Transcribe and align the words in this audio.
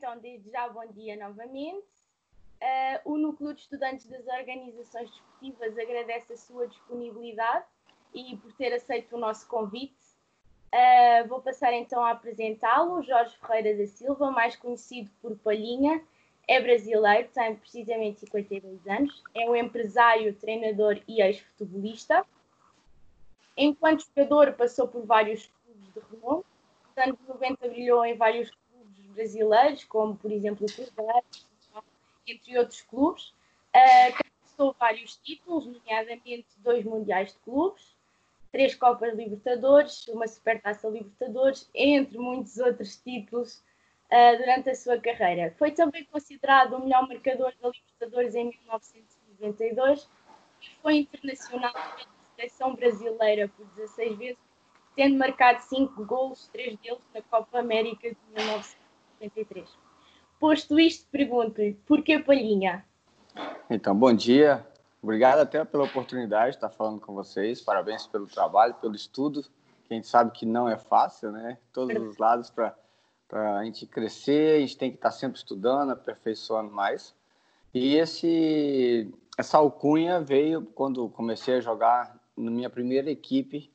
então, 0.00 0.18
desde 0.18 0.50
já, 0.50 0.66
bom 0.66 0.86
dia 0.92 1.14
novamente. 1.14 1.86
Uh, 2.62 3.12
o 3.12 3.18
Núcleo 3.18 3.52
de 3.52 3.60
Estudantes 3.60 4.06
das 4.06 4.26
Organizações 4.28 5.10
Desportivas 5.10 5.78
agradece 5.78 6.32
a 6.32 6.36
sua 6.38 6.66
disponibilidade 6.66 7.66
e 8.14 8.34
por 8.38 8.50
ter 8.54 8.72
aceito 8.72 9.14
o 9.14 9.18
nosso 9.18 9.46
convite. 9.46 9.94
Uh, 10.72 11.28
vou 11.28 11.42
passar 11.42 11.74
então 11.74 12.02
a 12.02 12.12
apresentá-lo. 12.12 13.02
Jorge 13.02 13.36
Ferreira 13.36 13.76
da 13.76 13.86
Silva, 13.86 14.30
mais 14.30 14.56
conhecido 14.56 15.10
por 15.20 15.36
Palhinha, 15.36 16.02
é 16.48 16.58
brasileiro, 16.62 17.28
tem 17.34 17.56
precisamente 17.56 18.20
52 18.20 18.86
anos, 18.86 19.22
é 19.34 19.50
um 19.50 19.54
empresário, 19.54 20.34
treinador 20.34 20.98
e 21.06 21.20
ex-futebolista. 21.20 22.24
Enquanto 23.54 24.06
jogador, 24.06 24.54
passou 24.54 24.88
por 24.88 25.04
vários 25.04 25.46
clubes 25.46 25.92
de 25.92 26.00
renome. 26.10 26.42
Nos 26.86 27.04
anos 27.04 27.18
90 27.28 27.68
brilhou 27.68 28.02
em 28.02 28.16
vários 28.16 28.50
brasileiros, 29.20 29.84
como 29.84 30.16
por 30.16 30.32
exemplo 30.32 30.66
o 30.66 30.72
Cruzeiro, 30.72 31.24
entre 32.26 32.58
outros 32.58 32.80
clubes. 32.82 33.34
Uh, 33.74 34.16
conquistou 34.16 34.74
vários 34.78 35.16
títulos, 35.16 35.66
nomeadamente 35.66 36.48
dois 36.58 36.84
Mundiais 36.84 37.32
de 37.32 37.38
Clubes, 37.40 37.94
três 38.50 38.74
Copas 38.74 39.14
Libertadores, 39.14 40.08
uma 40.08 40.26
Supertaça 40.26 40.88
Libertadores, 40.88 41.70
entre 41.74 42.18
muitos 42.18 42.58
outros 42.58 42.96
títulos 42.96 43.62
uh, 44.10 44.38
durante 44.38 44.70
a 44.70 44.74
sua 44.74 44.98
carreira. 44.98 45.54
Foi 45.58 45.70
também 45.70 46.04
considerado 46.04 46.74
o 46.74 46.80
melhor 46.80 47.06
marcador 47.06 47.52
da 47.60 47.68
Libertadores 47.68 48.34
em 48.34 48.48
1992 48.48 50.08
e 50.62 50.70
foi 50.82 50.96
internacional 50.96 51.72
pela 51.72 52.08
seleção 52.36 52.74
brasileira 52.74 53.48
por 53.48 53.66
16 53.66 54.18
vezes, 54.18 54.38
tendo 54.96 55.16
marcado 55.16 55.60
5 55.60 56.04
golos, 56.04 56.48
3 56.48 56.76
deles 56.78 57.06
na 57.14 57.22
Copa 57.22 57.58
América 57.58 58.08
de 58.10 58.16
1993. 59.20 59.68
Posto 60.38 60.80
isto, 60.80 61.06
pergunto-lhe, 61.10 61.74
porquê 61.86 62.18
Palhinha? 62.18 62.84
Então, 63.68 63.94
bom 63.94 64.12
dia. 64.12 64.66
Obrigado 65.02 65.40
até 65.40 65.64
pela 65.64 65.84
oportunidade 65.84 66.52
de 66.52 66.56
estar 66.56 66.70
falando 66.70 67.00
com 67.00 67.14
vocês. 67.14 67.60
Parabéns 67.60 68.06
pelo 68.06 68.26
trabalho, 68.26 68.74
pelo 68.74 68.94
estudo. 68.94 69.42
Que 69.86 69.92
a 69.92 69.94
gente 69.94 70.06
sabe 70.06 70.30
que 70.30 70.46
não 70.46 70.68
é 70.68 70.76
fácil, 70.78 71.30
né? 71.30 71.58
Todos 71.72 71.96
os 72.02 72.16
lados 72.16 72.50
para 72.50 72.74
a 73.58 73.64
gente 73.64 73.86
crescer, 73.86 74.56
a 74.56 74.60
gente 74.60 74.76
tem 74.76 74.90
que 74.90 74.96
estar 74.96 75.10
sempre 75.10 75.38
estudando, 75.38 75.90
aperfeiçoando 75.90 76.70
mais. 76.70 77.14
E 77.72 77.96
esse, 77.96 79.12
essa 79.38 79.58
alcunha 79.58 80.20
veio 80.20 80.64
quando 80.74 81.08
comecei 81.10 81.56
a 81.56 81.60
jogar 81.60 82.18
na 82.36 82.50
minha 82.50 82.70
primeira 82.70 83.10
equipe, 83.10 83.70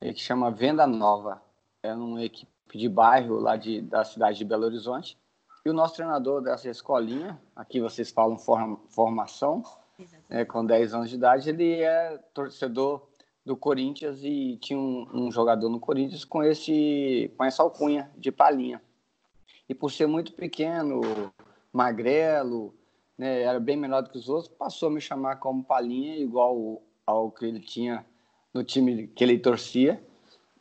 que 0.00 0.16
chama 0.16 0.50
Venda 0.50 0.86
Nova. 0.86 1.42
É 1.82 1.92
uma 1.94 2.22
equipe 2.22 2.53
de 2.72 2.88
bairro 2.88 3.38
lá 3.38 3.56
de, 3.56 3.80
da 3.80 4.04
cidade 4.04 4.38
de 4.38 4.44
Belo 4.44 4.64
Horizonte. 4.64 5.18
E 5.64 5.70
o 5.70 5.72
nosso 5.72 5.94
treinador 5.94 6.42
dessa 6.42 6.68
escolinha, 6.68 7.40
aqui 7.56 7.80
vocês 7.80 8.10
falam 8.10 8.36
formação, 8.36 9.62
é, 10.28 10.44
com 10.44 10.64
10 10.64 10.94
anos 10.94 11.08
de 11.08 11.16
idade, 11.16 11.48
ele 11.48 11.80
é 11.80 12.18
torcedor 12.34 13.08
do 13.44 13.56
Corinthians 13.56 14.20
e 14.22 14.56
tinha 14.60 14.78
um, 14.78 15.06
um, 15.12 15.30
jogador 15.30 15.68
no 15.68 15.78
Corinthians 15.78 16.24
com 16.24 16.42
esse 16.42 17.32
com 17.36 17.44
essa 17.44 17.62
alcunha 17.62 18.10
de 18.16 18.32
palhinha. 18.32 18.82
E 19.68 19.74
por 19.74 19.90
ser 19.90 20.06
muito 20.06 20.32
pequeno, 20.32 21.32
magrelo, 21.72 22.74
né, 23.16 23.42
era 23.42 23.60
bem 23.60 23.76
menor 23.76 24.02
do 24.02 24.10
que 24.10 24.18
os 24.18 24.28
outros, 24.28 24.48
passou 24.48 24.88
a 24.88 24.92
me 24.92 25.00
chamar 25.00 25.36
como 25.36 25.64
palhinha, 25.64 26.16
igual 26.16 26.82
ao 27.06 27.30
que 27.30 27.44
ele 27.44 27.60
tinha 27.60 28.04
no 28.52 28.64
time 28.64 29.08
que 29.08 29.24
ele 29.24 29.38
torcia. 29.38 30.02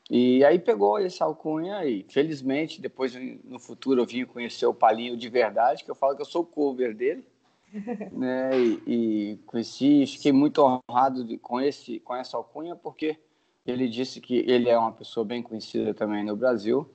E 0.09 0.43
aí 0.43 0.59
pegou 0.59 0.99
esse 0.99 1.23
alcunha 1.23 1.85
e, 1.85 2.05
felizmente, 2.09 2.81
depois 2.81 3.13
no 3.43 3.59
futuro 3.59 4.01
eu 4.01 4.05
vim 4.05 4.25
conhecer 4.25 4.65
o 4.65 4.73
Palinho 4.73 5.15
de 5.15 5.29
verdade, 5.29 5.83
que 5.83 5.91
eu 5.91 5.95
falo 5.95 6.15
que 6.15 6.21
eu 6.21 6.25
sou 6.25 6.41
o 6.41 6.45
cover 6.45 6.95
dele. 6.95 7.25
né? 8.11 8.51
E, 8.59 8.81
e 8.85 9.39
conheci, 9.45 10.05
fiquei 10.05 10.31
muito 10.31 10.61
honrado 10.61 11.23
de, 11.23 11.37
com 11.37 11.59
esse 11.59 11.99
com 12.01 12.15
essa 12.15 12.37
alcunha 12.37 12.75
porque 12.75 13.17
ele 13.65 13.87
disse 13.87 14.21
que 14.21 14.37
ele 14.47 14.69
é 14.69 14.77
uma 14.77 14.91
pessoa 14.91 15.25
bem 15.25 15.41
conhecida 15.41 15.93
também 15.93 16.23
no 16.23 16.35
Brasil, 16.35 16.87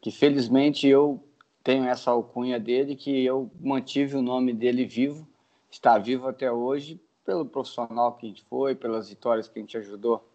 que 0.00 0.10
felizmente 0.10 0.86
eu 0.86 1.22
tenho 1.64 1.84
essa 1.84 2.10
alcunha 2.10 2.60
dele, 2.60 2.94
que 2.94 3.24
eu 3.24 3.50
mantive 3.60 4.16
o 4.16 4.22
nome 4.22 4.52
dele 4.52 4.84
vivo, 4.84 5.26
está 5.70 5.98
vivo 5.98 6.28
até 6.28 6.52
hoje 6.52 7.00
pelo 7.24 7.46
profissional 7.46 8.12
que 8.12 8.26
a 8.26 8.28
gente 8.28 8.44
foi, 8.44 8.74
pelas 8.74 9.08
vitórias 9.08 9.48
que 9.48 9.58
a 9.58 9.62
gente 9.62 9.76
ajudou 9.76 10.28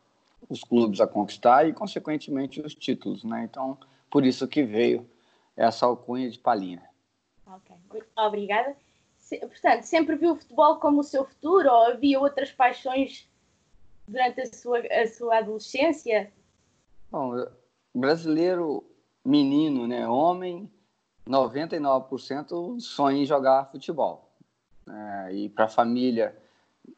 os 0.50 0.64
clubes 0.64 1.02
a 1.02 1.08
conquistar 1.08 1.68
e 1.68 1.74
consequentemente 1.74 2.62
os 2.62 2.74
títulos, 2.74 3.24
né? 3.24 3.44
Então, 3.44 3.78
por 4.10 4.26
isso 4.26 4.48
que 4.48 4.64
veio 4.64 5.10
essa 5.56 5.86
alcunha 5.86 6.30
de 6.30 6.40
Palhinha. 6.40 6.84
Ok, 7.46 7.76
obrigada 8.16 8.76
portanto, 9.36 9.84
sempre 9.84 10.16
viu 10.16 10.34
o 10.34 10.36
futebol 10.36 10.78
como 10.78 11.02
o 11.02 11.04
seu 11.04 11.26
futuro 11.26 11.70
ou 11.70 11.88
havia 11.88 12.20
outras 12.20 12.52
paixões 12.52 13.28
durante 14.08 14.42
a 14.42 14.46
sua, 14.46 14.80
a 14.80 15.08
sua 15.08 15.40
adolescência? 15.40 16.32
Bom, 17.12 17.46
brasileiro 17.94 18.86
menino, 19.26 19.88
né, 19.88 20.08
homem, 20.08 20.72
99% 21.28 22.80
sonha 22.80 23.24
em 23.24 23.26
jogar 23.26 23.70
futebol. 23.70 24.32
É, 24.90 25.34
e 25.34 25.50
para 25.50 25.66
a 25.66 25.70
família 25.70 26.38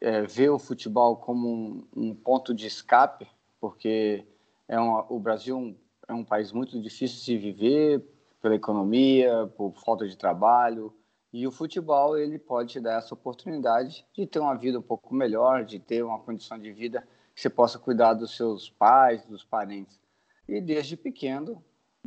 é, 0.00 0.22
ver 0.22 0.50
o 0.50 0.58
futebol 0.58 1.16
como 1.16 1.48
um, 1.48 1.86
um, 1.96 2.14
ponto 2.14 2.54
de 2.54 2.66
escape, 2.66 3.26
porque 3.60 4.26
é 4.68 4.78
uma, 4.78 5.04
o 5.10 5.18
Brasil 5.18 5.76
é 6.06 6.12
um 6.12 6.24
país 6.24 6.52
muito 6.52 6.80
difícil 6.80 7.18
de 7.18 7.24
se 7.24 7.36
viver 7.36 8.04
pela 8.40 8.54
economia, 8.54 9.50
por 9.56 9.72
falta 9.84 10.08
de 10.08 10.16
trabalho, 10.16 10.94
e 11.32 11.46
o 11.46 11.52
futebol 11.52 12.18
ele 12.18 12.38
pode 12.38 12.72
te 12.72 12.80
dar 12.80 12.98
essa 12.98 13.14
oportunidade 13.14 14.04
de 14.12 14.26
ter 14.26 14.40
uma 14.40 14.54
vida 14.54 14.78
um 14.78 14.82
pouco 14.82 15.14
melhor, 15.14 15.64
de 15.64 15.78
ter 15.78 16.02
uma 16.02 16.18
condição 16.18 16.58
de 16.58 16.72
vida 16.72 17.06
que 17.34 17.40
você 17.40 17.48
possa 17.48 17.78
cuidar 17.78 18.14
dos 18.14 18.36
seus 18.36 18.68
pais, 18.68 19.24
dos 19.26 19.44
parentes. 19.44 20.00
E 20.48 20.60
desde 20.60 20.96
pequeno, 20.96 21.62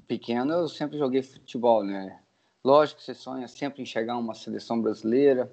pequeno 0.08 0.52
eu 0.52 0.68
sempre 0.68 0.98
joguei 0.98 1.22
futebol, 1.22 1.84
né? 1.84 2.20
Lógico 2.64 3.00
que 3.00 3.06
você 3.06 3.14
sonha 3.14 3.48
sempre 3.48 3.82
em 3.82 3.86
chegar 3.86 4.14
a 4.14 4.18
uma 4.18 4.34
seleção 4.34 4.82
brasileira, 4.82 5.52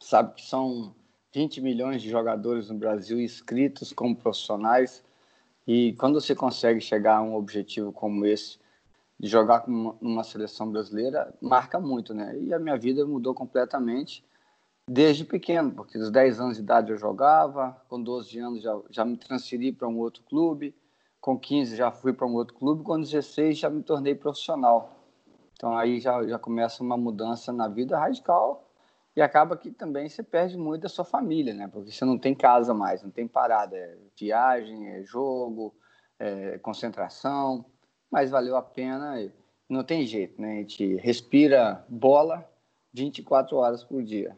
sabe 0.00 0.34
que 0.34 0.42
são 0.42 0.94
20 1.32 1.60
milhões 1.60 2.02
de 2.02 2.10
jogadores 2.10 2.68
no 2.68 2.76
Brasil 2.76 3.20
inscritos 3.20 3.92
como 3.92 4.14
profissionais, 4.14 5.02
e 5.66 5.92
quando 5.94 6.20
você 6.20 6.34
consegue 6.34 6.80
chegar 6.80 7.16
a 7.16 7.22
um 7.22 7.34
objetivo 7.34 7.92
como 7.92 8.26
esse, 8.26 8.58
de 9.18 9.28
jogar 9.28 9.60
com 9.60 9.96
uma 10.00 10.24
seleção 10.24 10.70
brasileira 10.70 11.32
marca 11.40 11.78
muito, 11.78 12.12
né? 12.12 12.36
E 12.40 12.52
a 12.52 12.58
minha 12.58 12.76
vida 12.76 13.06
mudou 13.06 13.32
completamente 13.32 14.24
desde 14.88 15.24
pequeno, 15.24 15.70
porque 15.70 15.96
aos 15.96 16.10
10 16.10 16.40
anos 16.40 16.56
de 16.56 16.62
idade 16.62 16.90
eu 16.90 16.98
jogava, 16.98 17.80
com 17.88 18.02
12 18.02 18.38
anos 18.40 18.62
já, 18.62 18.76
já 18.90 19.04
me 19.04 19.16
transferi 19.16 19.70
para 19.70 19.86
um 19.86 19.98
outro 19.98 20.24
clube, 20.24 20.74
com 21.20 21.38
15 21.38 21.76
já 21.76 21.92
fui 21.92 22.12
para 22.12 22.26
um 22.26 22.34
outro 22.34 22.54
clube, 22.54 22.82
com 22.82 23.00
16 23.00 23.56
já 23.56 23.70
me 23.70 23.82
tornei 23.82 24.14
profissional. 24.14 24.98
Então 25.52 25.78
aí 25.78 26.00
já, 26.00 26.26
já 26.26 26.38
começa 26.38 26.82
uma 26.82 26.96
mudança 26.96 27.52
na 27.52 27.68
vida 27.68 27.96
radical 27.96 28.68
e 29.14 29.20
acaba 29.22 29.56
que 29.56 29.70
também 29.70 30.08
você 30.08 30.22
perde 30.22 30.56
muito 30.56 30.82
da 30.82 30.88
sua 30.88 31.04
família, 31.04 31.52
né? 31.52 31.68
Porque 31.68 31.92
você 31.92 32.04
não 32.04 32.18
tem 32.18 32.34
casa 32.34 32.72
mais, 32.72 33.02
não 33.02 33.10
tem 33.10 33.28
parada, 33.28 33.76
é 33.76 33.96
viagem, 34.18 34.88
é 34.88 35.02
jogo, 35.02 35.74
é 36.18 36.58
concentração 36.58 37.64
mas 38.12 38.30
valeu 38.30 38.56
a 38.56 38.62
pena. 38.62 39.32
Não 39.66 39.82
tem 39.82 40.06
jeito, 40.06 40.40
né? 40.40 40.52
A 40.52 40.56
gente 40.56 40.96
respira 40.96 41.82
bola 41.88 42.46
24 42.92 43.56
horas 43.56 43.82
por 43.82 44.02
dia. 44.02 44.36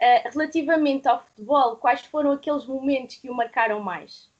Uh, 0.00 0.30
relativamente 0.30 1.08
ao 1.08 1.24
futebol, 1.24 1.76
quais 1.76 2.02
foram 2.02 2.32
aqueles 2.32 2.66
momentos 2.66 3.16
que 3.16 3.30
o 3.30 3.34
marcaram 3.34 3.80
mais? 3.80 4.30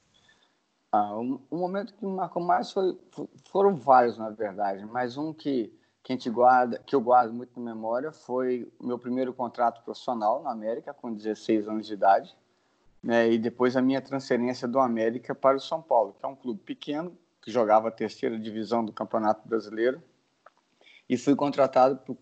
Ah, 0.91 1.17
um, 1.17 1.41
um 1.51 1.57
momento 1.57 1.93
que 1.95 2.05
me 2.05 2.13
marcou 2.13 2.41
mais 2.41 2.71
foi, 2.71 2.97
foram 3.51 3.75
vários, 3.75 4.17
na 4.17 4.29
verdade, 4.29 4.85
mas 4.85 5.17
um 5.17 5.33
que, 5.33 5.73
que, 6.03 6.13
a 6.13 6.15
gente 6.15 6.29
guarda, 6.29 6.79
que 6.85 6.95
eu 6.95 7.01
guardo 7.01 7.33
muito 7.33 7.59
na 7.59 7.73
memória 7.73 8.11
foi 8.11 8.71
meu 8.79 8.97
primeiro 8.97 9.33
contrato 9.33 9.83
profissional 9.83 10.41
na 10.41 10.51
América, 10.51 10.93
com 10.93 11.13
16 11.13 11.67
anos 11.67 11.87
de 11.87 11.93
idade 11.93 12.35
né, 13.01 13.31
e 13.31 13.37
depois 13.37 13.75
a 13.75 13.81
minha 13.81 14.01
transferência 14.01 14.67
do 14.67 14.79
América 14.79 15.33
para 15.33 15.57
o 15.57 15.59
São 15.59 15.81
Paulo, 15.81 16.15
que 16.17 16.25
é 16.25 16.27
um 16.27 16.35
clube 16.35 16.59
pequeno, 16.61 17.17
que 17.41 17.51
jogava 17.51 17.87
a 17.87 17.91
terceira 17.91 18.37
divisão 18.37 18.83
do 18.83 18.91
Campeonato 18.91 19.47
Brasileiro, 19.47 20.03
e 21.07 21.17
fui 21.17 21.35
contratado 21.35 22.17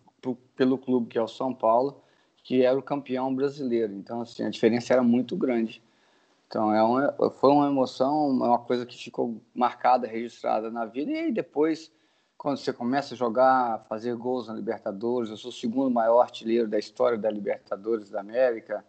pelo 0.56 0.78
clube 0.78 1.08
que 1.08 1.18
é 1.18 1.22
o 1.22 1.28
São 1.28 1.54
Paulo, 1.54 2.02
que 2.44 2.64
era 2.64 2.78
o 2.78 2.84
campeão 2.84 3.34
brasileiro. 3.36 3.94
Então, 3.94 4.22
assim, 4.22 4.44
a 4.44 4.50
diferença 4.50 4.94
era 4.94 5.04
muito 5.04 5.36
grande. 5.36 5.84
Então, 6.48 6.74
é 6.74 6.82
uma, 6.82 7.32
foi 7.32 7.52
uma 7.52 7.68
emoção, 7.68 8.30
uma 8.30 8.60
coisa 8.60 8.86
que 8.86 8.96
ficou 8.96 9.42
marcada, 9.54 10.08
registrada 10.08 10.72
na 10.72 10.86
vida. 10.86 11.12
E 11.12 11.18
aí, 11.18 11.32
depois, 11.32 11.92
quando 12.48 12.60
você 12.60 12.72
começa 12.72 13.14
a 13.14 13.18
jogar, 13.18 13.84
fazer 13.90 14.16
gols 14.16 14.48
na 14.48 14.54
Libertadores, 14.54 15.30
eu 15.30 15.36
sou 15.36 15.50
o 15.50 15.54
segundo 15.54 15.92
maior 15.92 16.22
artilheiro 16.22 16.66
da 16.66 16.80
história 16.80 17.18
da 17.18 17.30
Libertadores 17.30 18.10
da 18.10 18.22
América, 18.22 18.86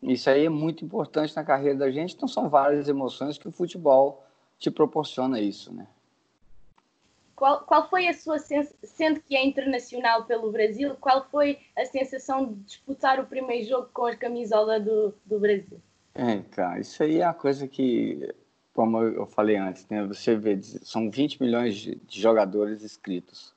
isso 0.00 0.30
aí 0.30 0.46
é 0.46 0.48
muito 0.48 0.84
importante 0.84 1.34
na 1.34 1.42
carreira 1.42 1.76
da 1.76 1.90
gente, 1.90 2.14
então 2.14 2.28
são 2.28 2.48
várias 2.48 2.88
emoções 2.88 3.36
que 3.36 3.48
o 3.48 3.50
futebol 3.50 4.24
te 4.56 4.70
proporciona 4.70 5.40
isso, 5.40 5.74
né? 5.74 5.88
qual, 7.34 7.62
qual 7.62 7.90
foi 7.90 8.06
a 8.06 8.14
sua 8.14 8.38
sendo 8.38 9.20
que 9.20 9.34
é 9.34 9.44
internacional 9.44 10.24
pelo 10.24 10.52
Brasil, 10.52 10.94
qual 11.00 11.26
foi 11.28 11.58
a 11.76 11.84
sensação 11.84 12.46
de 12.46 12.54
disputar 12.60 13.18
o 13.18 13.26
primeiro 13.26 13.68
jogo 13.68 13.90
com 13.92 14.06
a 14.06 14.14
camisola 14.14 14.78
do, 14.78 15.12
do 15.26 15.40
Brasil? 15.40 15.80
Então, 16.14 16.76
isso 16.76 17.02
aí 17.02 17.18
é 17.18 17.24
a 17.24 17.34
coisa 17.34 17.66
que, 17.66 18.32
como 18.72 19.02
eu 19.02 19.26
falei 19.26 19.56
antes, 19.56 19.86
né? 19.88 20.04
Você 20.06 20.34
vê, 20.34 20.60
são 20.62 21.10
20 21.10 21.42
milhões 21.42 21.76
de, 21.76 22.00
jogadores 22.08 22.82
inscritos. 22.82 23.54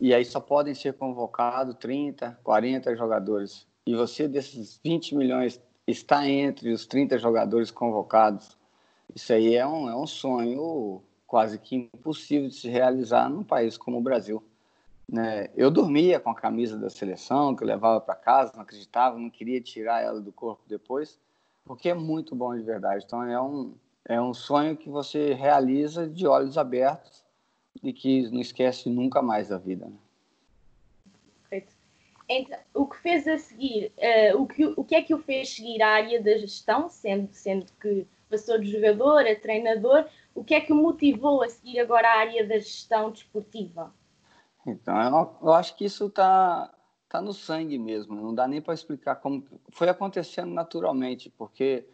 E 0.00 0.14
aí 0.14 0.24
só 0.24 0.40
podem 0.40 0.74
ser 0.74 0.94
convocados 0.94 1.74
30, 1.76 2.38
40 2.42 2.96
jogadores. 2.96 3.66
E 3.86 3.94
você, 3.94 4.28
desses 4.28 4.80
20 4.82 5.16
milhões, 5.16 5.60
está 5.86 6.28
entre 6.28 6.72
os 6.72 6.86
30 6.86 7.18
jogadores 7.18 7.70
convocados. 7.70 8.56
Isso 9.14 9.32
aí 9.32 9.54
é 9.54 9.66
um, 9.66 9.88
é 9.88 9.96
um 9.96 10.06
sonho 10.06 11.02
quase 11.26 11.58
que 11.58 11.76
impossível 11.76 12.48
de 12.48 12.54
se 12.54 12.68
realizar 12.68 13.28
num 13.28 13.44
país 13.44 13.76
como 13.76 13.98
o 13.98 14.02
Brasil. 14.02 14.42
Né? 15.10 15.48
Eu 15.56 15.70
dormia 15.70 16.20
com 16.20 16.30
a 16.30 16.34
camisa 16.34 16.78
da 16.78 16.88
seleção, 16.88 17.54
que 17.54 17.62
eu 17.62 17.66
levava 17.66 18.00
para 18.00 18.14
casa, 18.14 18.52
não 18.54 18.62
acreditava, 18.62 19.18
não 19.18 19.30
queria 19.30 19.60
tirar 19.60 20.02
ela 20.02 20.20
do 20.20 20.32
corpo 20.32 20.62
depois, 20.66 21.18
porque 21.64 21.88
é 21.88 21.94
muito 21.94 22.34
bom 22.34 22.54
de 22.54 22.62
verdade. 22.62 23.04
Então 23.06 23.22
é 23.22 23.40
um, 23.40 23.74
é 24.08 24.20
um 24.20 24.32
sonho 24.32 24.76
que 24.76 24.88
você 24.88 25.34
realiza 25.34 26.08
de 26.08 26.26
olhos 26.26 26.56
abertos 26.56 27.24
e 27.82 27.92
que 27.92 28.28
não 28.30 28.40
esquece 28.40 28.88
nunca 28.88 29.20
mais 29.20 29.48
da 29.48 29.58
vida. 29.58 29.86
Né? 29.86 31.62
Então, 32.30 32.58
o 32.74 32.86
que 32.86 32.96
fez 32.98 33.26
a 33.26 33.38
seguir, 33.38 33.92
uh, 33.96 34.42
o, 34.42 34.46
que, 34.46 34.66
o 34.76 34.84
que 34.84 34.94
é 34.94 35.02
que 35.02 35.14
o 35.14 35.18
fez 35.18 35.48
seguir 35.48 35.80
a 35.82 35.88
área 35.88 36.22
da 36.22 36.36
gestão, 36.36 36.88
sendo, 36.88 37.28
sendo 37.32 37.66
que 37.80 38.06
passou 38.28 38.58
de 38.58 38.70
jogador 38.70 39.26
a 39.26 39.34
treinador, 39.34 40.06
o 40.34 40.44
que 40.44 40.54
é 40.54 40.60
que 40.60 40.72
o 40.72 40.76
motivou 40.76 41.42
a 41.42 41.48
seguir 41.48 41.80
agora 41.80 42.06
a 42.06 42.18
área 42.18 42.46
da 42.46 42.58
gestão 42.58 43.10
desportiva? 43.10 43.94
Então, 44.66 45.00
eu, 45.00 45.36
eu 45.48 45.52
acho 45.54 45.74
que 45.74 45.86
isso 45.86 46.06
está 46.06 46.70
tá 47.08 47.22
no 47.22 47.32
sangue 47.32 47.78
mesmo, 47.78 48.14
não 48.14 48.34
dá 48.34 48.46
nem 48.46 48.60
para 48.60 48.74
explicar 48.74 49.16
como. 49.16 49.42
Foi 49.70 49.88
acontecendo 49.88 50.52
naturalmente, 50.52 51.30
porque 51.30 51.86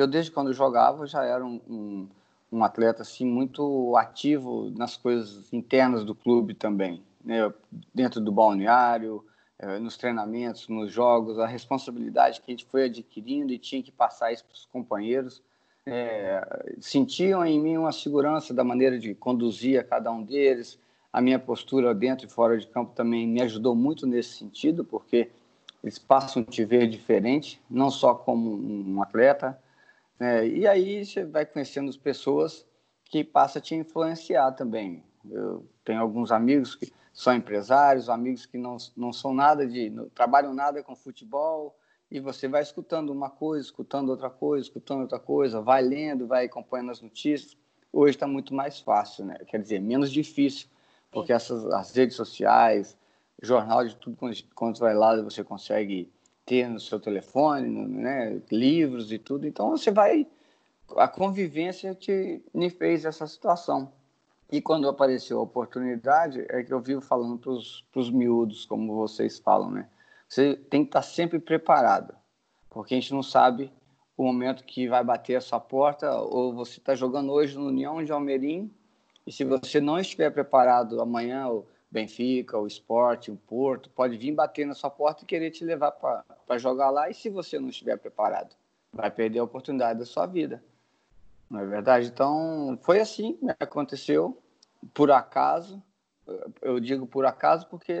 eu, 0.00 0.06
desde 0.06 0.30
quando 0.30 0.52
jogava, 0.52 1.06
já 1.06 1.24
era 1.24 1.44
um, 1.44 1.60
um, 1.68 2.08
um 2.52 2.64
atleta 2.64 3.02
assim, 3.02 3.26
muito 3.26 3.96
ativo 3.96 4.70
nas 4.76 4.96
coisas 4.96 5.52
internas 5.52 6.04
do 6.04 6.14
clube 6.14 6.54
também, 6.54 7.02
né? 7.24 7.52
dentro 7.92 8.20
do 8.20 8.30
balneário 8.30 9.24
eh, 9.58 9.78
nos 9.78 9.96
treinamentos, 9.96 10.68
nos 10.68 10.92
jogos, 10.92 11.38
a 11.38 11.46
responsabilidade 11.46 12.40
que 12.40 12.50
a 12.50 12.52
gente 12.52 12.66
foi 12.66 12.84
adquirindo 12.84 13.52
e 13.52 13.58
tinha 13.58 13.82
que 13.82 13.90
passar 13.90 14.32
isso 14.32 14.44
para 14.44 14.54
os 14.54 14.66
companheiros. 14.66 15.42
É, 15.84 16.74
sentiam 16.80 17.44
em 17.44 17.58
mim 17.58 17.76
uma 17.76 17.92
segurança 17.92 18.52
da 18.54 18.62
maneira 18.62 18.98
de 18.98 19.14
conduzir 19.14 19.80
a 19.80 19.84
cada 19.84 20.12
um 20.12 20.22
deles. 20.22 20.78
A 21.12 21.20
minha 21.20 21.38
postura 21.38 21.94
dentro 21.94 22.26
e 22.26 22.30
fora 22.30 22.56
de 22.56 22.66
campo 22.66 22.92
também 22.94 23.26
me 23.26 23.42
ajudou 23.42 23.74
muito 23.74 24.06
nesse 24.06 24.36
sentido, 24.36 24.84
porque 24.84 25.30
eles 25.82 25.98
passam 25.98 26.42
a 26.42 26.44
te 26.44 26.64
ver 26.64 26.86
diferente, 26.88 27.60
não 27.68 27.90
só 27.90 28.14
como 28.14 28.50
um 28.50 29.02
atleta. 29.02 29.58
Né? 30.18 30.46
E 30.48 30.66
aí 30.66 31.04
você 31.04 31.24
vai 31.24 31.46
conhecendo 31.46 31.88
as 31.88 31.96
pessoas 31.96 32.66
que 33.04 33.24
passam 33.24 33.60
a 33.60 33.62
te 33.62 33.74
influenciar 33.74 34.52
também. 34.52 35.02
Eu 35.30 35.66
tenho 35.84 36.00
alguns 36.00 36.30
amigos 36.30 36.74
que 36.74 36.92
são 37.12 37.34
empresários, 37.34 38.08
amigos 38.08 38.46
que 38.46 38.58
não, 38.58 38.76
não 38.96 39.12
são 39.12 39.34
nada 39.34 39.66
de, 39.66 39.90
não 39.90 40.08
trabalham 40.08 40.54
nada 40.54 40.82
com 40.82 40.94
futebol, 40.94 41.76
e 42.10 42.20
você 42.20 42.48
vai 42.48 42.62
escutando 42.62 43.10
uma 43.10 43.28
coisa, 43.28 43.66
escutando 43.66 44.08
outra 44.08 44.30
coisa, 44.30 44.66
escutando 44.66 45.02
outra 45.02 45.18
coisa, 45.18 45.60
vai 45.60 45.82
lendo, 45.82 46.26
vai 46.26 46.46
acompanhando 46.46 46.90
as 46.90 47.02
notícias. 47.02 47.56
Hoje 47.92 48.16
está 48.16 48.26
muito 48.26 48.54
mais 48.54 48.80
fácil, 48.80 49.26
né? 49.26 49.38
Quer 49.46 49.60
dizer, 49.60 49.80
menos 49.80 50.10
difícil, 50.10 50.68
porque 51.10 51.32
essas 51.32 51.66
as 51.66 51.94
redes 51.94 52.16
sociais, 52.16 52.96
jornal 53.42 53.86
de 53.86 53.94
tudo 53.96 54.16
quando 54.54 54.78
vai 54.78 54.94
lá 54.94 55.20
você 55.22 55.44
consegue 55.44 56.10
ter 56.48 56.66
no 56.66 56.80
seu 56.80 56.98
telefone, 56.98 57.68
né? 57.86 58.40
Livros 58.50 59.12
e 59.12 59.18
tudo. 59.18 59.46
Então 59.46 59.70
você 59.70 59.90
vai 59.90 60.26
a 60.96 61.06
convivência 61.06 61.94
te 61.94 62.42
me 62.54 62.70
fez 62.70 63.04
essa 63.04 63.26
situação. 63.26 63.92
E 64.50 64.62
quando 64.62 64.88
apareceu 64.88 65.38
a 65.38 65.42
oportunidade, 65.42 66.46
é 66.48 66.62
que 66.62 66.72
eu 66.72 66.80
vivo 66.80 67.02
falando 67.02 67.38
para 67.38 68.00
os 68.00 68.10
miúdos, 68.10 68.64
como 68.64 68.96
vocês 68.96 69.38
falam, 69.38 69.70
né? 69.70 69.86
Você 70.26 70.54
tem 70.54 70.84
que 70.84 70.88
estar 70.88 71.02
tá 71.02 71.06
sempre 71.06 71.38
preparado, 71.38 72.14
porque 72.70 72.94
a 72.94 72.96
gente 72.96 73.12
não 73.12 73.22
sabe 73.22 73.70
o 74.16 74.24
momento 74.24 74.64
que 74.64 74.88
vai 74.88 75.04
bater 75.04 75.36
a 75.36 75.40
sua 75.42 75.60
porta, 75.60 76.10
ou 76.18 76.54
você 76.54 76.78
está 76.78 76.94
jogando 76.94 77.30
hoje 77.30 77.58
no 77.58 77.66
União 77.66 78.02
de 78.02 78.10
Almerim, 78.10 78.72
e 79.26 79.30
se 79.30 79.44
você 79.44 79.82
não 79.82 79.98
estiver 79.98 80.30
preparado 80.30 81.02
amanhã, 81.02 81.46
o 81.48 81.66
Benfica, 81.90 82.58
o 82.58 82.66
Sport, 82.66 83.28
o 83.28 83.36
Porto, 83.36 83.88
pode 83.90 84.16
vir 84.16 84.32
bater 84.32 84.66
na 84.66 84.74
sua 84.74 84.90
porta 84.90 85.22
e 85.22 85.26
querer 85.26 85.50
te 85.50 85.64
levar 85.64 85.92
para 85.92 86.58
jogar 86.58 86.90
lá, 86.90 87.08
e 87.08 87.14
se 87.14 87.30
você 87.30 87.58
não 87.58 87.68
estiver 87.68 87.96
preparado, 87.96 88.54
vai 88.92 89.10
perder 89.10 89.38
a 89.38 89.44
oportunidade 89.44 89.98
da 89.98 90.04
sua 90.04 90.26
vida. 90.26 90.62
Não 91.48 91.60
é 91.60 91.66
verdade? 91.66 92.08
Então, 92.08 92.78
foi 92.82 93.00
assim 93.00 93.34
que 93.34 93.64
aconteceu, 93.64 94.36
por 94.92 95.10
acaso. 95.10 95.82
Eu 96.60 96.78
digo 96.78 97.06
por 97.06 97.24
acaso 97.24 97.66
porque 97.68 97.94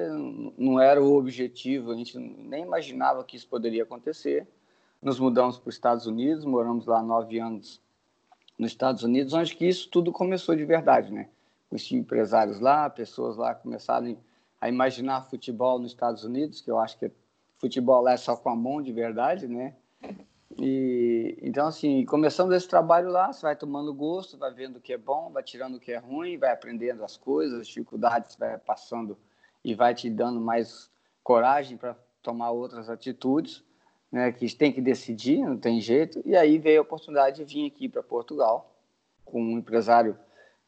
não 0.58 0.78
era 0.78 1.02
o 1.02 1.16
objetivo, 1.16 1.90
a 1.90 1.96
gente 1.96 2.18
nem 2.18 2.62
imaginava 2.62 3.24
que 3.24 3.36
isso 3.36 3.48
poderia 3.48 3.84
acontecer. 3.84 4.46
Nos 5.00 5.18
mudamos 5.18 5.58
para 5.58 5.70
os 5.70 5.76
Estados 5.76 6.06
Unidos, 6.06 6.44
moramos 6.44 6.84
lá 6.84 7.02
nove 7.02 7.38
anos 7.38 7.80
nos 8.58 8.70
Estados 8.70 9.02
Unidos, 9.02 9.32
onde 9.32 9.56
que 9.56 9.66
isso 9.66 9.88
tudo 9.88 10.12
começou 10.12 10.54
de 10.54 10.64
verdade, 10.64 11.10
né? 11.10 11.30
Conheci 11.68 11.96
empresários 11.96 12.60
lá, 12.60 12.88
pessoas 12.88 13.36
lá 13.36 13.54
começaram 13.54 14.16
a 14.60 14.68
imaginar 14.68 15.22
futebol 15.22 15.78
nos 15.78 15.92
Estados 15.92 16.24
Unidos, 16.24 16.60
que 16.60 16.70
eu 16.70 16.78
acho 16.78 16.98
que 16.98 17.10
futebol 17.58 18.02
lá 18.02 18.12
é 18.12 18.16
só 18.16 18.36
com 18.36 18.48
a 18.48 18.56
mão 18.56 18.80
de 18.82 18.92
verdade, 18.92 19.46
né? 19.46 19.74
E 20.60 21.38
então 21.40 21.68
assim, 21.68 22.04
começando 22.04 22.52
esse 22.52 22.66
trabalho 22.66 23.10
lá, 23.10 23.32
você 23.32 23.42
vai 23.42 23.54
tomando 23.54 23.94
gosto, 23.94 24.36
vai 24.36 24.52
vendo 24.52 24.78
o 24.78 24.80
que 24.80 24.94
é 24.94 24.98
bom, 24.98 25.30
vai 25.30 25.42
tirando 25.42 25.76
o 25.76 25.78
que 25.78 25.92
é 25.92 25.98
ruim, 25.98 26.36
vai 26.36 26.50
aprendendo 26.50 27.04
as 27.04 27.16
coisas, 27.16 27.60
as 27.60 27.68
dificuldades 27.68 28.34
vai 28.34 28.58
passando 28.58 29.16
e 29.62 29.74
vai 29.74 29.94
te 29.94 30.10
dando 30.10 30.40
mais 30.40 30.90
coragem 31.22 31.76
para 31.76 31.94
tomar 32.22 32.50
outras 32.50 32.90
atitudes, 32.90 33.62
né, 34.10 34.32
que 34.32 34.52
tem 34.56 34.72
que 34.72 34.80
decidir, 34.80 35.38
não 35.44 35.58
tem 35.58 35.80
jeito. 35.80 36.20
E 36.24 36.34
aí 36.34 36.58
veio 36.58 36.80
a 36.80 36.82
oportunidade 36.82 37.44
de 37.44 37.54
vir 37.54 37.66
aqui 37.66 37.88
para 37.88 38.02
Portugal 38.02 38.74
com 39.24 39.42
um 39.42 39.58
empresário 39.58 40.18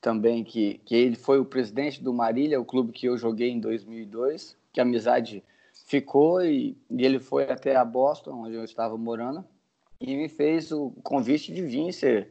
também 0.00 0.44
que 0.44 0.80
que 0.84 0.94
ele 0.94 1.16
foi 1.16 1.38
o 1.38 1.44
presidente 1.44 2.02
do 2.02 2.12
Marília, 2.12 2.60
o 2.60 2.64
clube 2.64 2.92
que 2.92 3.06
eu 3.06 3.16
joguei 3.18 3.50
em 3.50 3.60
2002, 3.60 4.56
que 4.72 4.80
a 4.80 4.82
amizade 4.82 5.42
ficou 5.86 6.42
e, 6.42 6.76
e 6.90 7.04
ele 7.04 7.18
foi 7.18 7.44
até 7.44 7.76
a 7.76 7.84
Boston, 7.84 8.44
onde 8.44 8.54
eu 8.54 8.64
estava 8.64 8.96
morando 8.96 9.44
e 10.00 10.16
me 10.16 10.28
fez 10.28 10.72
o 10.72 10.90
convite 11.02 11.52
de 11.52 11.60
vir 11.62 11.92
ser, 11.92 12.28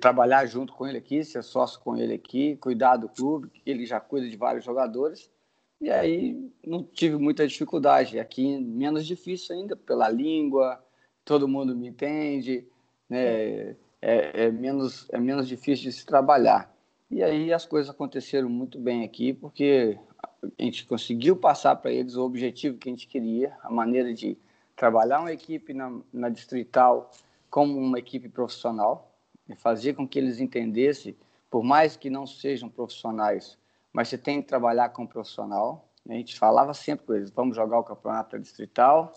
trabalhar 0.00 0.46
junto 0.46 0.72
com 0.72 0.86
ele 0.86 0.96
aqui, 0.96 1.22
ser 1.22 1.42
sócio 1.42 1.78
com 1.80 1.96
ele 1.96 2.14
aqui, 2.14 2.56
cuidar 2.56 2.96
do 2.96 3.08
clube, 3.08 3.50
ele 3.66 3.84
já 3.84 4.00
cuida 4.00 4.28
de 4.28 4.36
vários 4.36 4.64
jogadores. 4.64 5.30
E 5.78 5.90
aí 5.90 6.50
não 6.66 6.82
tive 6.82 7.18
muita 7.18 7.46
dificuldade. 7.46 8.18
Aqui 8.18 8.58
menos 8.58 9.06
difícil 9.06 9.54
ainda, 9.54 9.76
pela 9.76 10.08
língua, 10.08 10.82
todo 11.22 11.46
mundo 11.46 11.76
me 11.76 11.88
entende, 11.88 12.66
né? 13.10 13.76
É, 14.00 14.44
é, 14.44 14.50
menos, 14.50 15.06
é 15.10 15.18
menos 15.18 15.46
difícil 15.48 15.90
de 15.90 15.92
se 15.92 16.06
trabalhar. 16.06 16.74
E 17.10 17.22
aí 17.22 17.52
as 17.52 17.64
coisas 17.64 17.90
aconteceram 17.90 18.48
muito 18.48 18.78
bem 18.78 19.04
aqui, 19.04 19.32
porque 19.32 19.98
a 20.42 20.62
gente 20.62 20.84
conseguiu 20.86 21.36
passar 21.36 21.76
para 21.76 21.90
eles 21.90 22.16
o 22.16 22.24
objetivo 22.24 22.78
que 22.78 22.88
a 22.88 22.92
gente 22.92 23.06
queria, 23.06 23.56
a 23.62 23.70
maneira 23.70 24.12
de 24.12 24.36
trabalhar 24.74 25.20
uma 25.20 25.32
equipe 25.32 25.72
na, 25.72 26.00
na 26.12 26.28
distrital 26.28 27.10
como 27.48 27.78
uma 27.78 27.98
equipe 27.98 28.28
profissional 28.28 29.14
e 29.48 29.54
fazer 29.54 29.94
com 29.94 30.06
que 30.06 30.18
eles 30.18 30.40
entendessem, 30.40 31.16
por 31.50 31.62
mais 31.62 31.96
que 31.96 32.10
não 32.10 32.26
sejam 32.26 32.68
profissionais, 32.68 33.56
mas 33.92 34.08
você 34.08 34.18
tem 34.18 34.42
que 34.42 34.48
trabalhar 34.48 34.88
com 34.90 35.04
um 35.04 35.06
profissional. 35.06 35.88
A 36.08 36.12
gente 36.12 36.38
falava 36.38 36.74
sempre 36.74 37.06
com 37.06 37.14
eles, 37.14 37.30
vamos 37.30 37.56
jogar 37.56 37.78
o 37.78 37.84
campeonato 37.84 38.38
distrital. 38.38 39.12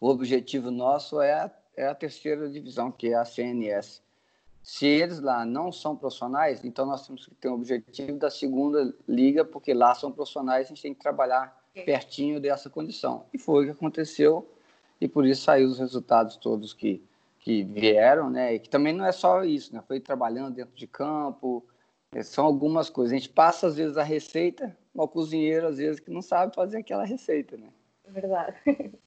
O 0.00 0.08
objetivo 0.08 0.70
nosso 0.70 1.20
é 1.20 1.50
é 1.76 1.86
a 1.86 1.94
terceira 1.94 2.48
divisão, 2.48 2.90
que 2.90 3.08
é 3.08 3.14
a 3.14 3.24
CNS. 3.24 4.02
Se 4.64 4.86
eles 4.86 5.20
lá 5.20 5.44
não 5.44 5.70
são 5.70 5.94
profissionais, 5.94 6.64
então 6.64 6.86
nós 6.86 7.06
temos 7.06 7.26
que 7.26 7.34
ter 7.34 7.50
um 7.50 7.54
objetivo 7.54 8.18
da 8.18 8.30
segunda 8.30 8.94
liga, 9.06 9.44
porque 9.44 9.74
lá 9.74 9.94
são 9.94 10.10
profissionais, 10.10 10.64
a 10.64 10.68
gente 10.70 10.80
tem 10.80 10.94
que 10.94 11.00
trabalhar 11.00 11.54
pertinho 11.84 12.40
dessa 12.40 12.70
condição. 12.70 13.26
E 13.30 13.38
foi 13.38 13.64
o 13.64 13.66
que 13.66 13.72
aconteceu 13.72 14.50
e 14.98 15.06
por 15.06 15.26
isso 15.26 15.42
saiu 15.42 15.68
os 15.68 15.78
resultados 15.78 16.36
todos 16.36 16.72
que, 16.72 17.04
que 17.40 17.62
vieram, 17.62 18.30
né? 18.30 18.54
E 18.54 18.58
que 18.58 18.70
também 18.70 18.94
não 18.94 19.04
é 19.04 19.12
só 19.12 19.44
isso, 19.44 19.74
né? 19.74 19.82
Foi 19.86 20.00
trabalhando 20.00 20.54
dentro 20.54 20.74
de 20.74 20.86
campo, 20.86 21.62
é, 22.10 22.22
são 22.22 22.46
algumas 22.46 22.88
coisas. 22.88 23.12
A 23.12 23.18
gente 23.18 23.28
passa 23.28 23.66
às 23.66 23.76
vezes 23.76 23.98
a 23.98 24.02
receita 24.02 24.74
ao 24.96 25.06
cozinheiro 25.06 25.66
às 25.66 25.76
vezes 25.76 26.00
que 26.00 26.10
não 26.10 26.22
sabe 26.22 26.54
fazer 26.54 26.78
aquela 26.78 27.04
receita, 27.04 27.54
né? 27.58 27.68
Verdade. 28.08 28.56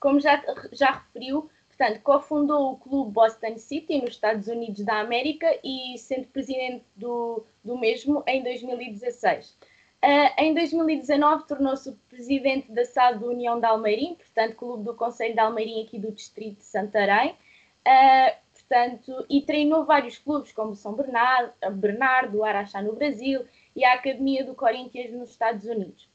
Como 0.00 0.18
já 0.18 0.42
já 0.72 0.92
referiu, 0.92 1.48
portanto, 1.80 2.02
cofundou 2.02 2.72
o 2.72 2.76
clube 2.76 3.10
Boston 3.10 3.56
City 3.56 4.02
nos 4.02 4.10
Estados 4.10 4.48
Unidos 4.48 4.84
da 4.84 5.00
América 5.00 5.46
e 5.64 5.96
sendo 5.96 6.26
presidente 6.26 6.84
do, 6.94 7.42
do 7.64 7.78
mesmo 7.78 8.22
em 8.26 8.42
2016. 8.42 9.56
Uh, 10.04 10.30
em 10.36 10.52
2019 10.52 11.46
tornou-se 11.46 11.92
presidente 12.10 12.70
da 12.70 12.84
SAD 12.84 13.20
da 13.20 13.26
União 13.26 13.58
de 13.58 13.64
Almeirim, 13.64 14.14
portanto, 14.14 14.56
clube 14.56 14.84
do 14.84 14.94
Conselho 14.94 15.32
de 15.32 15.40
Almeirim 15.40 15.82
aqui 15.82 15.98
do 15.98 16.12
Distrito 16.12 16.58
de 16.58 16.64
Santarém, 16.64 17.30
uh, 17.30 18.36
portanto, 18.52 19.24
e 19.30 19.40
treinou 19.40 19.86
vários 19.86 20.18
clubes 20.18 20.52
como 20.52 20.74
São 20.74 20.92
Bernardo, 20.92 21.52
Bernardo, 21.72 22.44
Araxá 22.44 22.82
no 22.82 22.92
Brasil 22.92 23.46
e 23.74 23.86
a 23.86 23.94
Academia 23.94 24.44
do 24.44 24.54
Corinthians 24.54 25.12
nos 25.12 25.30
Estados 25.30 25.64
Unidos. 25.64 26.10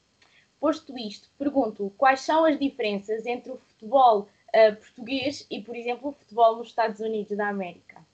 Posto 0.60 0.96
isto, 0.96 1.28
pergunto 1.36 1.92
quais 1.98 2.20
são 2.20 2.44
as 2.44 2.56
diferenças 2.56 3.26
entre 3.26 3.50
o 3.50 3.56
futebol 3.56 4.28
uh, 4.56 4.76
português 4.76 5.46
e, 5.50 5.60
por 5.60 5.76
exemplo, 5.76 6.08
o 6.08 6.12
futebol 6.12 6.56
nos 6.56 6.68
Estados 6.68 7.00
Unidos 7.00 7.36
da 7.36 7.48
América? 7.48 8.04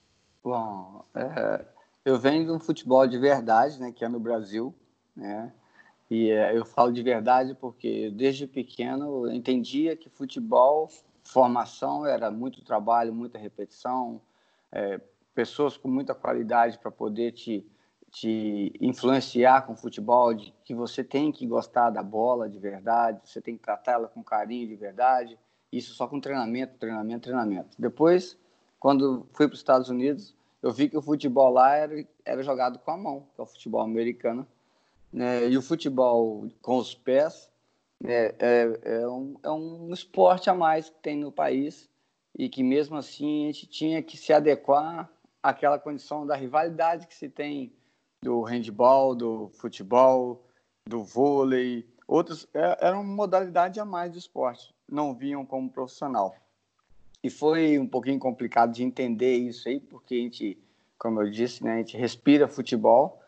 Bom, 0.43 1.05
é, 1.15 1.65
eu 2.05 2.19
venho 2.19 2.45
de 2.45 2.51
um 2.51 2.59
futebol 2.59 3.07
de 3.07 3.17
verdade, 3.17 3.79
né, 3.79 3.93
que 3.93 4.05
é 4.05 4.09
no 4.09 4.19
Brasil, 4.19 4.75
né? 5.15 5.53
E 6.11 6.31
é, 6.31 6.57
eu 6.57 6.65
falo 6.65 6.93
de 6.93 7.03
verdade 7.03 7.55
porque 7.55 8.11
desde 8.11 8.47
pequeno 8.47 9.27
eu 9.27 9.33
entendia 9.33 9.97
que 9.97 10.11
futebol, 10.11 10.91
formação 11.23 12.05
era 12.05 12.31
muito 12.31 12.63
trabalho, 12.63 13.15
muita 13.15 13.39
repetição, 13.39 14.21
é, 14.71 15.01
pessoas 15.35 15.77
com 15.77 15.89
muita 15.89 16.15
qualidade 16.15 16.79
para 16.79 16.91
poder 16.91 17.33
te, 17.33 17.67
te 18.11 18.73
influenciar 18.81 19.63
com 19.63 19.73
o 19.73 19.77
futebol, 19.77 20.35
de 20.35 20.53
que 20.65 20.75
você 20.75 21.03
tem 21.03 21.33
que 21.33 21.47
gostar 21.47 21.89
da 21.89 22.03
bola 22.03 22.49
de 22.49 22.59
verdade, 22.59 23.21
você 23.25 23.41
tem 23.41 23.57
que 23.57 23.63
tratá-la 23.63 24.09
com 24.09 24.23
carinho 24.23 24.69
de 24.69 24.77
verdade. 24.77 25.39
Isso 25.73 25.95
só 25.95 26.07
com 26.07 26.21
treinamento, 26.21 26.79
treinamento, 26.79 27.23
treinamento. 27.23 27.71
Depois, 27.79 28.37
quando 28.79 29.27
fui 29.33 29.49
para 29.49 29.55
os 29.55 29.61
Estados 29.61 29.89
Unidos, 29.89 30.35
eu 30.63 30.71
vi 30.71 30.89
que 30.89 30.97
o 30.97 31.03
futebol 31.03 31.51
lá 31.51 31.75
era, 31.75 32.07
era 32.25 32.43
jogado 32.43 32.79
com 32.79 32.91
a 32.91 32.97
mão, 32.97 33.27
que 33.35 33.41
é 33.41 33.43
o 33.45 33.47
futebol 33.47 33.81
americano 33.81 34.47
né? 35.13 35.49
E 35.49 35.57
o 35.59 35.63
futebol 35.63 36.49
com 36.63 36.79
os 36.79 36.95
pés 36.95 37.51
né? 38.03 38.33
é, 38.39 38.81
é, 38.83 39.09
um, 39.09 39.37
é 39.43 39.51
um 39.51 39.93
esporte 39.93 40.49
a 40.49 40.55
mais 40.55 40.89
que 40.89 40.99
tem 41.01 41.17
no 41.19 41.31
país 41.31 41.89
e 42.37 42.49
que 42.49 42.63
mesmo 42.63 42.97
assim 42.97 43.45
a 43.45 43.47
gente 43.53 43.67
tinha 43.67 44.03
que 44.03 44.17
se 44.17 44.33
adequar 44.33 45.11
àquela 45.43 45.79
condição 45.79 46.27
da 46.27 46.35
rivalidade 46.35 47.07
que 47.07 47.15
se 47.15 47.29
tem 47.29 47.73
do 48.23 48.43
handball, 48.43 49.15
do 49.15 49.51
futebol, 49.55 50.47
do 50.89 51.05
vôlei, 51.05 51.87
outros 52.07 52.49
é, 52.55 52.79
era 52.81 52.97
uma 52.99 53.05
modalidade 53.05 53.79
a 53.79 53.85
mais 53.85 54.13
do 54.13 54.19
esporte, 54.19 54.75
não 54.93 55.15
viam 55.15 55.45
como 55.45 55.71
profissional. 55.71 56.35
E 57.23 57.31
foi 57.31 57.79
um 57.79 57.87
pouquinho 57.87 58.19
complicado 58.19 58.73
de 58.73 58.83
entender 58.83 59.37
isso 59.37 59.69
aí, 59.69 59.81
porque 59.81 60.15
a 60.15 60.19
gente, 60.19 60.59
como 60.99 61.21
eu 61.23 61.31
disse, 61.31 61.65
né, 61.65 61.75
a 61.75 61.77
gente 61.79 61.97
respira 61.97 62.49
futebol 62.49 63.21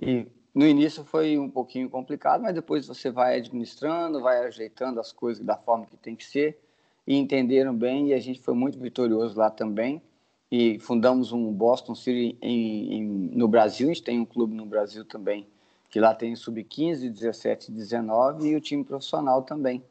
e 0.00 0.26
no 0.54 0.66
início 0.66 1.04
foi 1.04 1.38
um 1.38 1.48
pouquinho 1.48 1.88
complicado, 1.88 2.42
mas 2.42 2.54
depois 2.54 2.86
você 2.86 3.10
vai 3.10 3.36
administrando, 3.36 4.20
vai 4.20 4.44
ajeitando 4.44 4.98
as 4.98 5.12
coisas 5.12 5.44
da 5.44 5.56
forma 5.56 5.86
que 5.86 5.96
tem 5.96 6.16
que 6.16 6.24
ser 6.24 6.58
e 7.06 7.16
entenderam 7.16 7.74
bem 7.74 8.08
e 8.08 8.14
a 8.14 8.20
gente 8.20 8.40
foi 8.40 8.54
muito 8.54 8.78
vitorioso 8.78 9.38
lá 9.38 9.50
também 9.50 10.02
e 10.50 10.78
fundamos 10.80 11.30
um 11.30 11.52
Boston 11.52 11.94
City 11.94 12.36
em, 12.42 12.94
em, 12.94 13.04
no 13.04 13.46
Brasil, 13.46 13.88
a 13.88 13.92
gente 13.92 14.02
tem 14.02 14.18
um 14.18 14.24
clube 14.24 14.54
no 14.54 14.66
Brasil 14.66 15.04
também, 15.04 15.46
que 15.90 16.00
lá 16.00 16.14
tem 16.14 16.34
sub-15, 16.34 17.10
17, 17.10 17.70
19 17.70 18.48
e 18.48 18.56
o 18.56 18.60
time 18.60 18.82
profissional 18.82 19.42
também. 19.42 19.82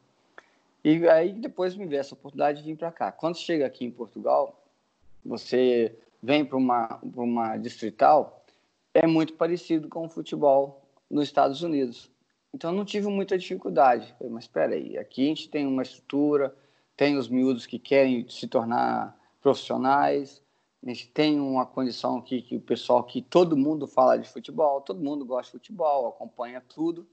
E 0.90 1.06
aí 1.06 1.34
depois 1.34 1.76
me 1.76 1.84
veio 1.84 2.00
essa 2.00 2.14
oportunidade 2.14 2.62
de 2.62 2.64
vir 2.64 2.78
para 2.78 2.90
cá. 2.90 3.12
Quando 3.12 3.36
chega 3.36 3.66
aqui 3.66 3.84
em 3.84 3.90
Portugal, 3.90 4.58
você 5.22 5.94
vem 6.22 6.46
para 6.46 6.56
uma, 6.56 6.98
uma 7.14 7.58
distrital, 7.58 8.42
é 8.94 9.06
muito 9.06 9.34
parecido 9.34 9.86
com 9.86 10.06
o 10.06 10.08
futebol 10.08 10.82
nos 11.10 11.24
Estados 11.24 11.62
Unidos. 11.62 12.10
Então 12.54 12.72
não 12.72 12.86
tive 12.86 13.06
muita 13.06 13.36
dificuldade. 13.36 14.14
Falei, 14.16 14.32
mas 14.32 14.44
espera 14.44 14.74
aí, 14.74 14.96
aqui 14.96 15.26
a 15.26 15.28
gente 15.28 15.50
tem 15.50 15.66
uma 15.66 15.82
estrutura, 15.82 16.56
tem 16.96 17.18
os 17.18 17.28
miúdos 17.28 17.66
que 17.66 17.78
querem 17.78 18.26
se 18.26 18.48
tornar 18.48 19.14
profissionais, 19.42 20.42
a 20.82 20.88
gente 20.88 21.06
tem 21.08 21.38
uma 21.38 21.66
condição 21.66 22.16
aqui 22.16 22.40
que 22.40 22.56
o 22.56 22.62
pessoal 22.62 23.04
que 23.04 23.20
todo 23.20 23.58
mundo 23.58 23.86
fala 23.86 24.16
de 24.16 24.26
futebol, 24.26 24.80
todo 24.80 25.04
mundo 25.04 25.22
gosta 25.26 25.52
de 25.52 25.58
futebol, 25.58 26.08
acompanha 26.08 26.62
tudo. 26.66 27.06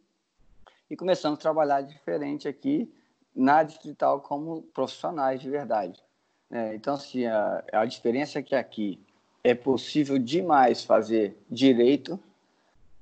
E 0.89 0.95
começamos 0.95 1.39
a 1.39 1.41
trabalhar 1.41 1.81
diferente 1.81 2.47
aqui 2.47 2.89
na 3.35 3.63
Distrital 3.63 4.21
como 4.21 4.61
profissionais 4.73 5.41
de 5.41 5.49
verdade. 5.49 6.01
É, 6.49 6.75
então, 6.75 6.93
assim, 6.93 7.25
a, 7.25 7.63
a 7.73 7.85
diferença 7.85 8.39
é 8.39 8.43
que 8.43 8.55
aqui 8.55 8.99
é 9.43 9.53
possível 9.53 10.17
demais 10.17 10.83
fazer 10.83 11.37
direito, 11.49 12.19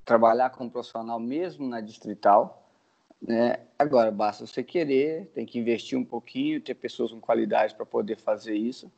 trabalhar 0.04 0.50
como 0.50 0.70
profissional 0.70 1.20
mesmo 1.20 1.68
na 1.68 1.80
distrital. 1.80 2.68
Né? 3.22 3.60
Agora, 3.80 4.12
basta 4.12 4.46
você 4.46 4.63
querer, 4.63 5.28
tem 5.34 5.46
que 5.46 5.60
investir 5.60 5.98
um 5.98 6.04
pouquinho, 6.04 6.60
ter 6.60 6.74
pessoas 6.74 7.12
com 7.12 7.22
qualidade 7.22 7.75
para 7.75 7.86
poder 7.86 8.18
fazer 8.18 8.56
isso. 8.56 8.92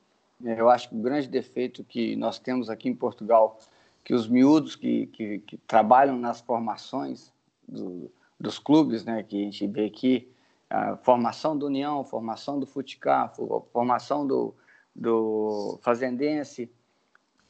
É, 0.44 0.60
eu 0.60 0.70
acho 0.70 0.89
que 0.89 0.96
o 0.96 1.01
grande 1.01 1.27
defeito 1.27 1.84
que 1.84 2.15
nós 2.15 2.39
temos 2.39 2.70
aqui 2.70 2.89
em 2.89 2.96
Portugal, 2.96 3.60
que 4.04 4.13
os 4.13 4.27
miúdos 4.27 4.75
que, 4.75 5.08
que, 5.08 5.39
que 5.39 5.58
trabalham 5.58 6.18
nas 6.18 6.42
formações 6.42 7.32
do, 7.68 8.12
dos 8.39 8.58
clubes, 8.58 9.06
né, 9.06 9.22
que 9.22 9.42
a 9.42 9.46
gente 9.46 9.68
vê 9.68 9.86
aqui, 9.86 10.27
a 10.69 10.98
formação 10.98 11.57
do 11.57 11.67
União, 11.67 12.03
formação 12.03 12.60
do 12.60 12.65
Futicar, 12.65 13.34
formação 13.72 14.25
do, 14.25 14.55
do 14.95 15.79
Fazendense, 15.81 16.72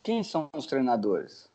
quem 0.03 0.23
são 0.23 0.49
os 0.53 0.65
treinadores? 0.65 1.49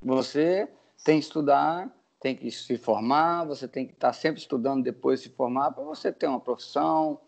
Você 0.00 0.68
tem 1.04 1.18
que 1.18 1.24
estudar, 1.24 1.90
tem 2.20 2.34
que 2.34 2.50
se 2.50 2.76
formar, 2.76 3.44
você 3.44 3.68
tem 3.68 3.86
que 3.86 3.92
estar 3.92 4.12
sempre 4.12 4.40
estudando 4.40 4.82
depois 4.82 5.20
de 5.20 5.28
se 5.28 5.34
formar 5.34 5.72
para 5.72 5.84
você 5.84 6.10
ter 6.10 6.26
uma 6.26 6.40
profissão, 6.40 7.20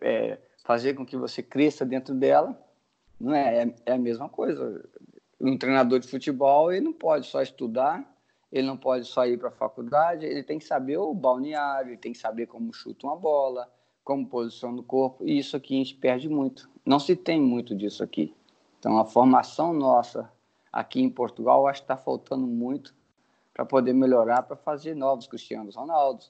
é, 0.00 0.38
fazer 0.64 0.94
com 0.94 1.04
que 1.04 1.16
você 1.16 1.42
cresça 1.42 1.84
dentro 1.84 2.14
dela. 2.14 2.58
Não 3.20 3.34
é, 3.34 3.64
é, 3.64 3.74
é 3.86 3.92
a 3.92 3.98
mesma 3.98 4.28
coisa. 4.28 4.88
Um 5.40 5.56
treinador 5.56 5.98
de 6.00 6.08
futebol 6.08 6.72
ele 6.72 6.84
não 6.84 6.92
pode 6.92 7.26
só 7.26 7.42
estudar, 7.42 8.11
ele 8.52 8.66
não 8.66 8.76
pode 8.76 9.06
só 9.06 9.26
ir 9.26 9.38
para 9.38 9.48
a 9.48 9.52
faculdade, 9.52 10.26
ele 10.26 10.42
tem 10.42 10.58
que 10.58 10.64
saber 10.64 10.98
o 10.98 11.14
balneário, 11.14 11.96
tem 11.96 12.12
que 12.12 12.18
saber 12.18 12.46
como 12.46 12.72
chuta 12.72 13.06
uma 13.06 13.16
bola, 13.16 13.66
como 14.04 14.26
posiciona 14.26 14.78
o 14.78 14.82
corpo, 14.82 15.24
e 15.26 15.38
isso 15.38 15.56
aqui 15.56 15.74
a 15.74 15.78
gente 15.78 15.94
perde 15.94 16.28
muito. 16.28 16.68
Não 16.84 16.98
se 16.98 17.16
tem 17.16 17.40
muito 17.40 17.74
disso 17.74 18.04
aqui. 18.04 18.34
Então, 18.78 18.98
a 18.98 19.04
formação 19.04 19.72
nossa 19.72 20.30
aqui 20.70 21.00
em 21.00 21.08
Portugal, 21.08 21.66
acho 21.66 21.80
que 21.80 21.84
está 21.84 21.96
faltando 21.96 22.46
muito 22.46 22.94
para 23.54 23.64
poder 23.64 23.94
melhorar, 23.94 24.42
para 24.42 24.56
fazer 24.56 24.94
novos 24.94 25.26
Cristianos 25.26 25.76
Ronaldo, 25.76 26.24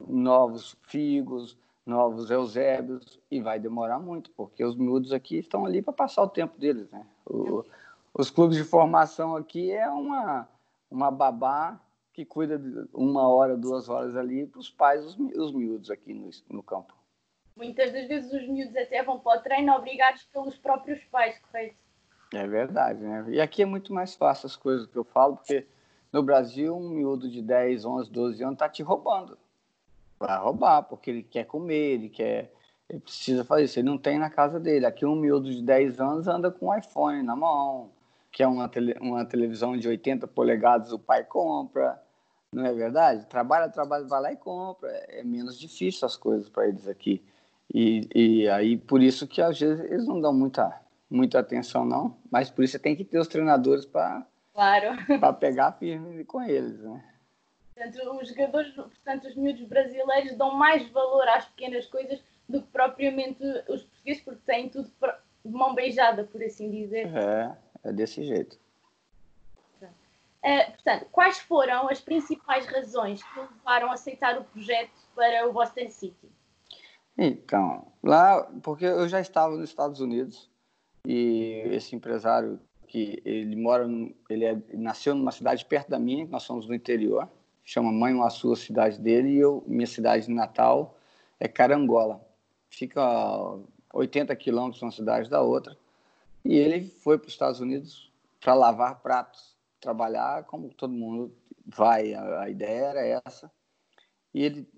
novos 0.00 0.76
Figos, 0.82 1.56
novos 1.86 2.30
Eusébios, 2.30 3.18
e 3.30 3.40
vai 3.40 3.58
demorar 3.58 3.98
muito, 3.98 4.30
porque 4.32 4.64
os 4.64 4.74
miúdos 4.74 5.12
aqui 5.12 5.38
estão 5.38 5.64
ali 5.64 5.80
para 5.80 5.92
passar 5.92 6.22
o 6.22 6.28
tempo 6.28 6.58
deles. 6.58 6.90
Né? 6.90 7.06
O, 7.24 7.64
os 8.12 8.30
clubes 8.30 8.56
de 8.56 8.64
formação 8.64 9.36
aqui 9.36 9.70
é 9.70 9.88
uma, 9.88 10.48
uma 10.90 11.10
babá 11.10 11.80
que 12.12 12.24
cuida 12.24 12.58
de 12.58 12.88
uma 12.94 13.28
hora, 13.28 13.56
duas 13.56 13.88
horas 13.88 14.16
ali 14.16 14.46
para 14.46 14.58
os 14.58 14.70
pais, 14.70 15.04
os, 15.04 15.18
os 15.18 15.52
miúdos 15.52 15.90
aqui 15.90 16.14
no, 16.14 16.30
no 16.48 16.62
campo. 16.62 16.94
Muitas 17.54 17.92
das 17.92 18.08
vezes 18.08 18.32
os 18.32 18.48
miúdos 18.48 18.76
até 18.76 19.02
vão 19.02 19.18
para 19.18 19.38
o 19.38 19.42
treino 19.42 19.72
obrigados 19.74 20.24
pelos 20.24 20.56
próprios 20.56 21.02
pais, 21.04 21.38
correto? 21.38 21.76
É 22.32 22.46
verdade, 22.46 23.00
né? 23.00 23.24
E 23.28 23.40
aqui 23.40 23.62
é 23.62 23.66
muito 23.66 23.92
mais 23.92 24.14
fácil 24.14 24.46
as 24.46 24.56
coisas 24.56 24.86
que 24.86 24.96
eu 24.96 25.04
falo, 25.04 25.36
porque 25.36 25.66
no 26.12 26.22
Brasil 26.22 26.76
um 26.76 26.88
miúdo 26.88 27.30
de 27.30 27.40
10, 27.42 27.84
11, 27.84 28.10
12 28.10 28.42
anos 28.42 28.54
está 28.54 28.68
te 28.68 28.82
roubando. 28.82 29.38
Vai 30.18 30.38
roubar, 30.38 30.82
porque 30.82 31.10
ele 31.10 31.22
quer 31.22 31.44
comer, 31.44 31.94
ele 31.94 32.08
quer. 32.08 32.52
Ele 32.88 33.00
precisa 33.00 33.44
fazer 33.44 33.64
isso. 33.64 33.78
Ele 33.78 33.88
não 33.88 33.98
tem 33.98 34.18
na 34.18 34.30
casa 34.30 34.58
dele. 34.58 34.86
Aqui 34.86 35.04
um 35.04 35.16
miúdo 35.16 35.50
de 35.50 35.62
10 35.62 36.00
anos 36.00 36.28
anda 36.28 36.50
com 36.50 36.68
um 36.68 36.78
iPhone 36.78 37.22
na 37.22 37.36
mão, 37.36 37.90
que 38.36 38.42
é 38.42 38.46
uma, 38.46 38.68
tele, 38.68 38.94
uma 39.00 39.24
televisão 39.24 39.74
de 39.78 39.88
80 39.88 40.26
polegadas, 40.26 40.92
o 40.92 40.98
pai 40.98 41.24
compra. 41.24 41.98
Não 42.52 42.66
é 42.66 42.74
verdade? 42.74 43.24
Trabalha, 43.24 43.70
trabalha, 43.70 44.04
vai 44.04 44.20
lá 44.20 44.30
e 44.30 44.36
compra. 44.36 44.90
É 45.08 45.22
menos 45.24 45.58
difícil 45.58 46.04
as 46.04 46.18
coisas 46.18 46.46
para 46.46 46.68
eles 46.68 46.86
aqui. 46.86 47.24
E, 47.72 48.06
e 48.14 48.48
aí, 48.50 48.76
por 48.76 49.02
isso 49.02 49.26
que 49.26 49.40
às 49.40 49.58
vezes 49.58 49.82
eles 49.90 50.06
não 50.06 50.20
dão 50.20 50.34
muita, 50.34 50.78
muita 51.08 51.38
atenção, 51.38 51.86
não. 51.86 52.18
Mas 52.30 52.50
por 52.50 52.62
isso 52.62 52.72
você 52.72 52.78
tem 52.78 52.94
que 52.94 53.06
ter 53.06 53.18
os 53.18 53.26
treinadores 53.26 53.86
para 53.86 54.26
claro. 54.52 54.98
pegar 55.40 55.72
firme 55.72 56.22
com 56.26 56.42
eles, 56.42 56.78
né? 56.80 57.02
Portanto, 57.74 58.20
os 58.20 58.28
jogadores, 58.28 58.70
portanto, 58.74 59.28
os 59.28 59.34
miúdos 59.34 59.66
brasileiros 59.66 60.36
dão 60.36 60.54
mais 60.54 60.86
valor 60.90 61.26
às 61.28 61.46
pequenas 61.46 61.86
coisas 61.86 62.22
do 62.46 62.60
que 62.60 62.68
propriamente 62.68 63.42
os 63.66 63.82
portugueses, 63.82 64.22
porque 64.22 64.42
têm 64.44 64.68
tudo 64.68 64.92
de 65.42 65.52
mão 65.52 65.74
beijada, 65.74 66.24
por 66.24 66.42
assim 66.42 66.70
dizer. 66.70 67.06
É, 67.16 67.56
é 67.88 67.92
desse 67.92 68.22
jeito. 68.24 68.58
Uh, 69.82 70.70
portanto, 70.72 71.06
quais 71.10 71.38
foram 71.38 71.88
as 71.88 72.00
principais 72.00 72.66
razões 72.66 73.22
que 73.22 73.40
levaram 73.40 73.90
a 73.90 73.94
aceitar 73.94 74.38
o 74.38 74.44
projeto 74.44 74.92
para 75.14 75.48
o 75.48 75.52
Boston 75.52 75.88
City? 75.90 76.30
Então, 77.18 77.86
lá, 78.02 78.42
porque 78.62 78.84
eu 78.84 79.08
já 79.08 79.20
estava 79.20 79.56
nos 79.56 79.68
Estados 79.68 80.00
Unidos 80.00 80.48
e 81.04 81.62
esse 81.72 81.96
empresário 81.96 82.60
que 82.86 83.20
ele 83.24 83.56
mora, 83.56 83.88
ele 84.30 84.44
é, 84.44 84.56
nasceu 84.74 85.14
numa 85.14 85.32
cidade 85.32 85.64
perto 85.64 85.88
da 85.88 85.98
minha, 85.98 86.26
nós 86.26 86.44
somos 86.44 86.66
do 86.66 86.74
interior, 86.74 87.28
chama 87.64 87.90
Mãe 87.90 88.18
Açu, 88.22 88.52
a 88.52 88.56
cidade 88.56 89.00
dele, 89.00 89.30
e 89.30 89.38
eu, 89.38 89.64
minha 89.66 89.86
cidade 89.86 90.30
natal 90.30 90.96
é 91.40 91.48
Carangola. 91.48 92.24
Fica 92.70 93.02
80 93.92 94.34
quilômetros 94.36 94.82
uma 94.82 94.92
cidade 94.92 95.28
da 95.28 95.40
outra. 95.40 95.76
E 96.48 96.54
ele 96.54 96.88
foi 97.02 97.18
para 97.18 97.26
os 97.26 97.32
Estados 97.32 97.60
Unidos 97.60 98.12
para 98.40 98.54
lavar 98.54 99.00
pratos, 99.00 99.56
trabalhar 99.80 100.44
como 100.44 100.68
todo 100.68 100.92
mundo 100.92 101.34
vai, 101.66 102.14
a, 102.14 102.48
ideia 102.48 102.84
era 102.84 103.20
essa. 103.26 103.50
E 104.32 104.44
ele 104.44 104.68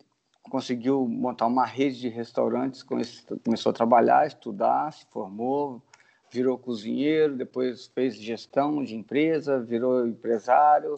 conseguiu 0.49 1.07
montar 1.07 1.47
uma 1.47 1.67
rede 1.67 2.01
de 2.01 2.09
restaurantes, 2.09 2.83
começou 2.83 3.69
a 3.69 3.75
trabalhar, 3.75 4.27
estudar, 4.27 4.91
se 4.95 5.05
formou, 5.11 5.83
virou 6.31 6.57
cozinheiro, 6.57 7.37
depois 7.37 7.87
fez 7.89 8.17
gestão 8.17 8.83
de 8.83 8.97
empresa, 8.97 9.61
virou 9.61 10.07
empresário 10.07 10.97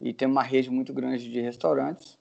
e 0.00 0.12
tem 0.12 0.26
uma 0.26 0.42
rede 0.42 0.70
muito 0.70 0.92
grande 0.92 1.30
de 1.30 1.40
restaurantes. 1.40 2.18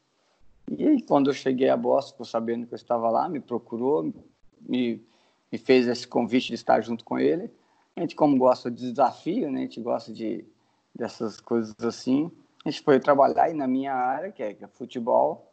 E 0.69 1.01
quando 1.01 1.31
eu 1.31 1.33
cheguei 1.33 1.69
a 1.69 1.77
Boston, 1.77 2.23
sabendo 2.23 2.67
que 2.67 2.73
eu 2.75 2.77
estava 2.77 3.09
lá, 3.09 3.27
me 3.27 3.39
procurou, 3.39 4.13
me, 4.61 5.03
me 5.51 5.57
fez 5.57 5.87
esse 5.87 6.07
convite 6.07 6.49
de 6.49 6.53
estar 6.53 6.81
junto 6.81 7.03
com 7.03 7.17
ele. 7.17 7.49
Gente, 7.99 8.15
como 8.15 8.37
gosta 8.37 8.71
de 8.71 8.91
desafio, 8.91 9.51
né? 9.51 9.59
a 9.59 9.61
gente 9.63 9.81
gosta 9.81 10.13
de 10.13 10.45
dessas 10.95 11.41
coisas 11.41 11.75
assim, 11.81 12.31
a 12.65 12.69
gente 12.69 12.81
foi 12.81 12.97
trabalhar 12.97 13.43
aí 13.43 13.53
na 13.53 13.67
minha 13.67 13.93
área, 13.93 14.31
que 14.31 14.41
é, 14.41 14.53
que 14.53 14.63
é 14.63 14.67
futebol, 14.69 15.51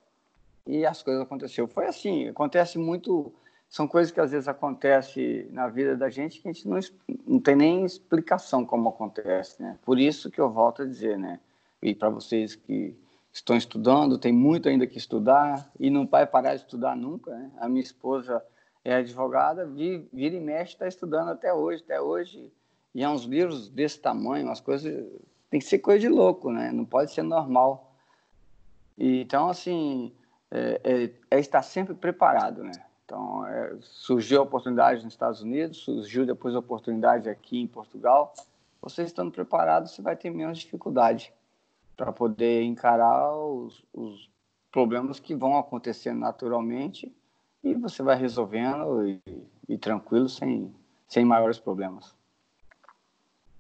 e 0.65 0.87
as 0.87 1.03
coisas 1.03 1.23
aconteceram. 1.23 1.67
Foi 1.67 1.87
assim, 1.87 2.29
acontece 2.29 2.79
muito, 2.79 3.33
são 3.69 3.89
coisas 3.89 4.13
que 4.13 4.21
às 4.21 4.31
vezes 4.31 4.47
acontecem 4.47 5.49
na 5.51 5.67
vida 5.67 5.97
da 5.97 6.09
gente 6.09 6.41
que 6.41 6.49
a 6.49 6.53
gente 6.53 6.69
não, 6.69 6.79
não 7.27 7.41
tem 7.41 7.57
nem 7.57 7.85
explicação 7.85 8.65
como 8.65 8.91
acontece, 8.91 9.61
né? 9.61 9.77
Por 9.85 9.99
isso 9.99 10.31
que 10.31 10.41
eu 10.41 10.49
volto 10.49 10.83
a 10.83 10.87
dizer, 10.87 11.19
né? 11.19 11.41
E 11.83 11.97
para 11.97 12.11
vocês 12.11 12.55
que 12.55 12.95
estão 13.33 13.57
estudando, 13.57 14.19
tem 14.19 14.33
muito 14.33 14.69
ainda 14.69 14.87
que 14.87 14.99
estudar 14.99 15.69
e 15.81 15.91
não 15.91 16.07
vai 16.07 16.25
parar 16.25 16.55
de 16.55 16.63
estudar 16.63 16.97
nunca, 16.97 17.33
né? 17.33 17.51
A 17.59 17.69
minha 17.69 17.83
esposa 17.83 18.41
é 18.87 18.95
advogada, 18.95 19.67
vira 19.67 20.37
e 20.37 20.41
mexe, 20.41 20.75
está 20.75 20.87
estudando 20.87 21.31
até 21.31 21.53
hoje, 21.53 21.83
até 21.83 22.01
hoje, 22.01 22.53
e 22.95 23.03
há 23.03 23.11
uns 23.11 23.25
livros 23.25 23.69
desse 23.69 24.01
tamanho, 24.01 24.47
umas 24.47 24.61
coisas, 24.61 25.05
tem 25.51 25.59
que 25.59 25.67
ser 25.67 25.81
coisa 25.81 25.99
de 25.99 26.09
louco, 26.09 26.53
né? 26.53 26.71
Não 26.71 26.85
pode 26.85 27.11
ser 27.11 27.23
normal. 27.23 27.93
E, 28.97 29.23
então, 29.23 29.49
assim, 29.49 30.13
é, 30.53 30.81
é, 30.85 31.37
é, 31.37 31.41
estar 31.41 31.63
sempre 31.63 31.95
preparado, 31.95 32.63
né? 32.63 32.71
Então, 33.05 33.45
é, 33.49 33.77
surgiu 33.81 34.39
a 34.39 34.45
oportunidade 34.45 35.03
nos 35.03 35.15
Estados 35.15 35.43
Unidos, 35.43 35.79
surgiu 35.79 36.25
depois 36.25 36.55
a 36.55 36.61
oportunidade 36.61 37.29
aqui 37.29 37.61
em 37.61 37.67
Portugal. 37.67 38.35
Você 38.81 39.03
estando 39.03 39.33
preparado, 39.33 39.89
você 39.89 40.01
vai 40.01 40.15
ter 40.15 40.31
menos 40.31 40.59
dificuldade 40.59 41.33
para 41.97 42.13
poder 42.13 42.63
encarar 42.63 43.35
os, 43.37 43.85
os, 43.93 44.31
problemas 44.71 45.19
que 45.19 45.35
vão 45.35 45.57
acontecendo 45.59 46.21
naturalmente 46.21 47.13
e 47.67 47.75
você 47.75 48.03
vai 48.03 48.17
resolvendo 48.17 49.09
e, 49.09 49.21
e 49.69 49.77
tranquilo, 49.77 50.29
sem, 50.29 50.73
sem 51.09 51.25
maiores 51.25 51.59
problemas. 51.59 52.15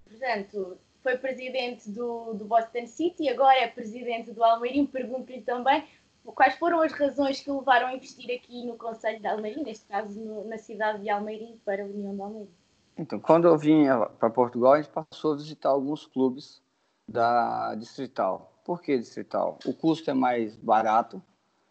Portanto, 0.08 0.78
foi 1.02 1.18
presidente 1.18 1.90
do, 1.90 2.34
do 2.34 2.44
Boston 2.44 2.86
City, 2.86 3.28
agora 3.28 3.58
é 3.58 3.66
presidente 3.66 4.32
do 4.32 4.44
Almeirim. 4.44 4.86
Pergunto-lhe 4.86 5.42
também 5.42 5.84
quais 6.24 6.54
foram 6.56 6.80
as 6.80 6.92
razões 6.92 7.40
que 7.40 7.50
o 7.50 7.58
levaram 7.58 7.88
a 7.88 7.94
investir 7.94 8.32
aqui 8.36 8.64
no 8.64 8.76
Conselho 8.76 9.20
de 9.20 9.26
Almeirim, 9.26 9.64
neste 9.64 9.86
caso 9.86 10.18
no, 10.20 10.44
na 10.44 10.58
cidade 10.58 11.02
de 11.02 11.10
Almeirim, 11.10 11.60
para 11.64 11.82
a 11.82 11.86
União 11.86 12.14
de 12.14 12.22
Almeirim? 12.22 12.50
Então, 12.96 13.18
quando 13.18 13.48
eu 13.48 13.58
vim 13.58 13.84
para 14.18 14.30
Portugal, 14.30 14.74
a 14.74 14.80
gente 14.80 14.90
passou 14.90 15.32
a 15.32 15.36
visitar 15.36 15.70
alguns 15.70 16.06
clubes 16.06 16.62
da 17.08 17.74
Distrital. 17.74 18.52
Por 18.64 18.80
que 18.80 18.96
Distrital? 18.96 19.58
O 19.66 19.74
custo 19.74 20.10
é 20.10 20.14
mais 20.14 20.56
barato, 20.56 21.22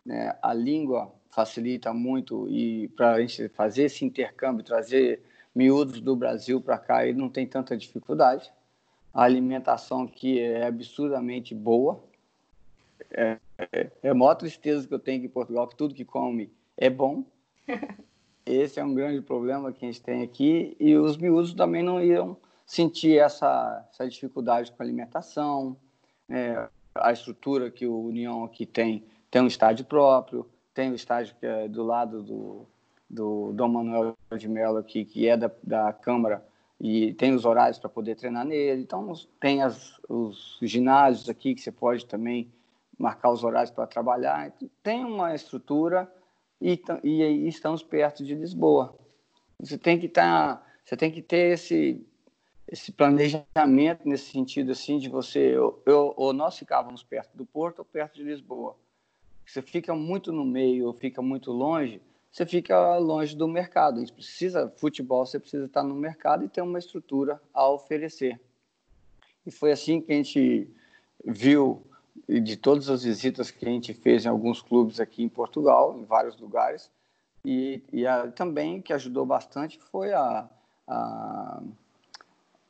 né? 0.05 0.37
a 0.41 0.53
língua 0.53 1.11
facilita 1.35 1.93
muito 1.93 2.47
e 2.47 2.87
para 2.89 3.11
a 3.11 3.21
gente 3.21 3.49
fazer 3.49 3.83
esse 3.83 4.05
intercâmbio, 4.05 4.63
trazer 4.63 5.21
miúdos 5.53 5.99
do 5.99 6.15
Brasil 6.15 6.61
para 6.61 6.77
cá, 6.77 7.05
ele 7.05 7.19
não 7.19 7.29
tem 7.29 7.45
tanta 7.45 7.75
dificuldade. 7.75 8.51
A 9.13 9.23
alimentação 9.23 10.03
aqui 10.03 10.39
é 10.39 10.65
absurdamente 10.65 11.53
boa, 11.53 12.01
é, 13.11 13.37
é, 13.57 13.91
é, 14.01 14.09
a 14.09 14.13
maior 14.13 14.35
tristeza 14.35 14.87
que 14.87 14.93
eu 14.93 14.99
tenho 14.99 15.17
aqui 15.17 15.27
em 15.27 15.29
Portugal, 15.29 15.67
que 15.67 15.75
tudo 15.75 15.93
que 15.93 16.05
come 16.05 16.51
é 16.77 16.89
bom. 16.89 17.23
Esse 18.45 18.79
é 18.79 18.83
um 18.83 18.93
grande 18.93 19.21
problema 19.21 19.71
que 19.71 19.85
a 19.85 19.87
gente 19.87 20.01
tem 20.01 20.21
aqui. 20.21 20.75
E 20.79 20.95
os 20.95 21.17
miúdos 21.17 21.53
também 21.53 21.81
não 21.81 22.01
iam 22.01 22.37
sentir 22.65 23.17
essa, 23.17 23.85
essa 23.91 24.07
dificuldade 24.07 24.71
com 24.71 24.81
a 24.81 24.85
alimentação. 24.85 25.75
É, 26.29 26.67
a 26.93 27.11
estrutura 27.11 27.71
que 27.71 27.87
o 27.87 28.05
União 28.05 28.43
aqui 28.43 28.65
tem, 28.65 29.03
tem 29.31 29.41
um 29.41 29.47
estádio 29.47 29.85
próprio, 29.85 30.47
tem 30.75 30.91
o 30.91 30.95
estádio 30.95 31.35
que 31.39 31.45
é 31.45 31.67
do 31.67 31.83
lado 31.83 32.21
do, 32.21 32.67
do 33.09 33.53
Dom 33.53 33.69
Manuel 33.69 34.15
de 34.37 34.47
Mello 34.47 34.77
aqui, 34.77 35.05
que 35.05 35.27
é 35.27 35.37
da, 35.37 35.49
da 35.63 35.93
Câmara, 35.93 36.45
e 36.79 37.13
tem 37.13 37.33
os 37.33 37.45
horários 37.45 37.79
para 37.79 37.89
poder 37.89 38.15
treinar 38.15 38.45
nele. 38.45 38.81
Então, 38.81 39.11
tem 39.39 39.63
as, 39.63 39.97
os 40.09 40.59
ginásios 40.61 41.29
aqui 41.29 41.55
que 41.55 41.61
você 41.61 41.71
pode 41.71 42.05
também 42.05 42.51
marcar 42.99 43.31
os 43.31 43.43
horários 43.43 43.71
para 43.71 43.87
trabalhar. 43.87 44.53
Tem 44.83 45.05
uma 45.05 45.33
estrutura 45.33 46.11
e, 46.61 46.79
e, 47.03 47.47
estamos 47.47 47.81
perto 47.81 48.23
de 48.25 48.35
Lisboa. 48.35 48.93
Você 49.59 49.77
tem 49.77 49.97
que 49.97 50.07
estar, 50.07 50.57
tá, 50.57 50.65
você 50.83 50.97
tem 50.97 51.09
que 51.09 51.21
ter 51.21 51.53
esse 51.53 52.05
esse 52.67 52.91
planejamento 52.91 54.09
nesse 54.09 54.31
sentido 54.31 54.71
assim 54.71 54.97
de 54.97 55.07
você 55.07 55.55
eu, 55.55 56.13
ou 56.17 56.33
nós 56.33 56.57
ficávamos 56.57 57.03
perto 57.03 57.37
do 57.37 57.45
Porto 57.45 57.79
ou 57.79 57.85
perto 57.85 58.15
de 58.15 58.23
Lisboa. 58.23 58.75
Você 59.45 59.61
fica 59.61 59.93
muito 59.93 60.31
no 60.31 60.45
meio 60.45 60.93
fica 60.93 61.21
muito 61.21 61.51
longe, 61.51 62.01
você 62.31 62.45
fica 62.45 62.97
longe 62.97 63.35
do 63.35 63.47
mercado. 63.47 63.99
Gente 63.99 64.13
precisa 64.13 64.73
futebol, 64.77 65.25
você 65.25 65.39
precisa 65.39 65.65
estar 65.65 65.83
no 65.83 65.95
mercado 65.95 66.43
e 66.43 66.49
ter 66.49 66.61
uma 66.61 66.79
estrutura 66.79 67.41
a 67.53 67.69
oferecer. 67.69 68.39
E 69.45 69.51
foi 69.51 69.71
assim 69.71 70.01
que 70.01 70.11
a 70.11 70.15
gente 70.15 70.67
viu 71.23 71.81
de 72.27 72.57
todas 72.57 72.89
as 72.89 73.03
visitas 73.03 73.51
que 73.51 73.65
a 73.65 73.69
gente 73.69 73.93
fez 73.93 74.25
em 74.25 74.29
alguns 74.29 74.61
clubes 74.61 74.99
aqui 74.99 75.23
em 75.23 75.29
Portugal, 75.29 75.97
em 75.97 76.05
vários 76.05 76.37
lugares, 76.37 76.89
e, 77.43 77.81
e 77.93 78.07
a, 78.07 78.31
também 78.31 78.81
que 78.81 78.91
ajudou 78.91 79.25
bastante 79.25 79.79
foi 79.91 80.11
a, 80.13 80.49
a 80.87 81.61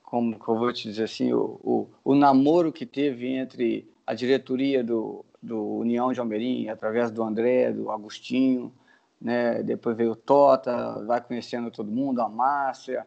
como 0.03 0.37
que 0.37 0.47
eu 0.47 0.57
vou 0.57 0.71
te 0.71 0.89
dizer 0.89 1.05
assim, 1.05 1.33
o, 1.33 1.59
o, 1.63 1.89
o, 2.03 2.15
namoro 2.15 2.71
que 2.71 2.85
teve 2.85 3.27
entre 3.27 3.89
a 4.05 4.13
diretoria 4.13 4.83
do, 4.83 5.25
do 5.45 5.77
União 5.77 6.11
de 6.11 6.19
Almerim, 6.19 6.69
através 6.69 7.11
do 7.11 7.23
André, 7.23 7.71
do 7.71 7.91
Agostinho, 7.91 8.73
né? 9.21 9.61
depois 9.63 9.95
veio 9.95 10.11
o 10.11 10.15
Tota, 10.15 11.03
vai 11.05 11.21
conhecendo 11.21 11.71
todo 11.71 11.91
mundo, 11.91 12.21
a 12.21 12.29
Márcia, 12.29 13.05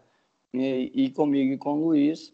e, 0.53 0.91
e 0.95 1.11
comigo 1.11 1.53
e 1.53 1.59
com 1.59 1.75
o 1.75 1.87
Luiz, 1.87 2.33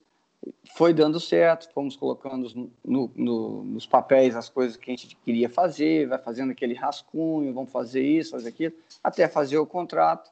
foi 0.77 0.93
dando 0.93 1.19
certo, 1.19 1.73
fomos 1.73 1.97
colocando 1.97 2.71
no, 2.85 3.11
no, 3.15 3.65
nos 3.65 3.87
papéis 3.87 4.37
as 4.37 4.49
coisas 4.49 4.77
que 4.77 4.91
a 4.91 4.97
gente 4.97 5.17
queria 5.17 5.49
fazer, 5.49 6.07
vai 6.07 6.19
fazendo 6.19 6.51
aquele 6.51 6.75
rascunho, 6.75 7.53
vamos 7.53 7.71
fazer 7.71 8.03
isso, 8.03 8.33
fazer 8.33 8.49
aquilo, 8.51 8.75
até 9.03 9.27
fazer 9.29 9.59
o 9.59 9.67
contrato. 9.67 10.31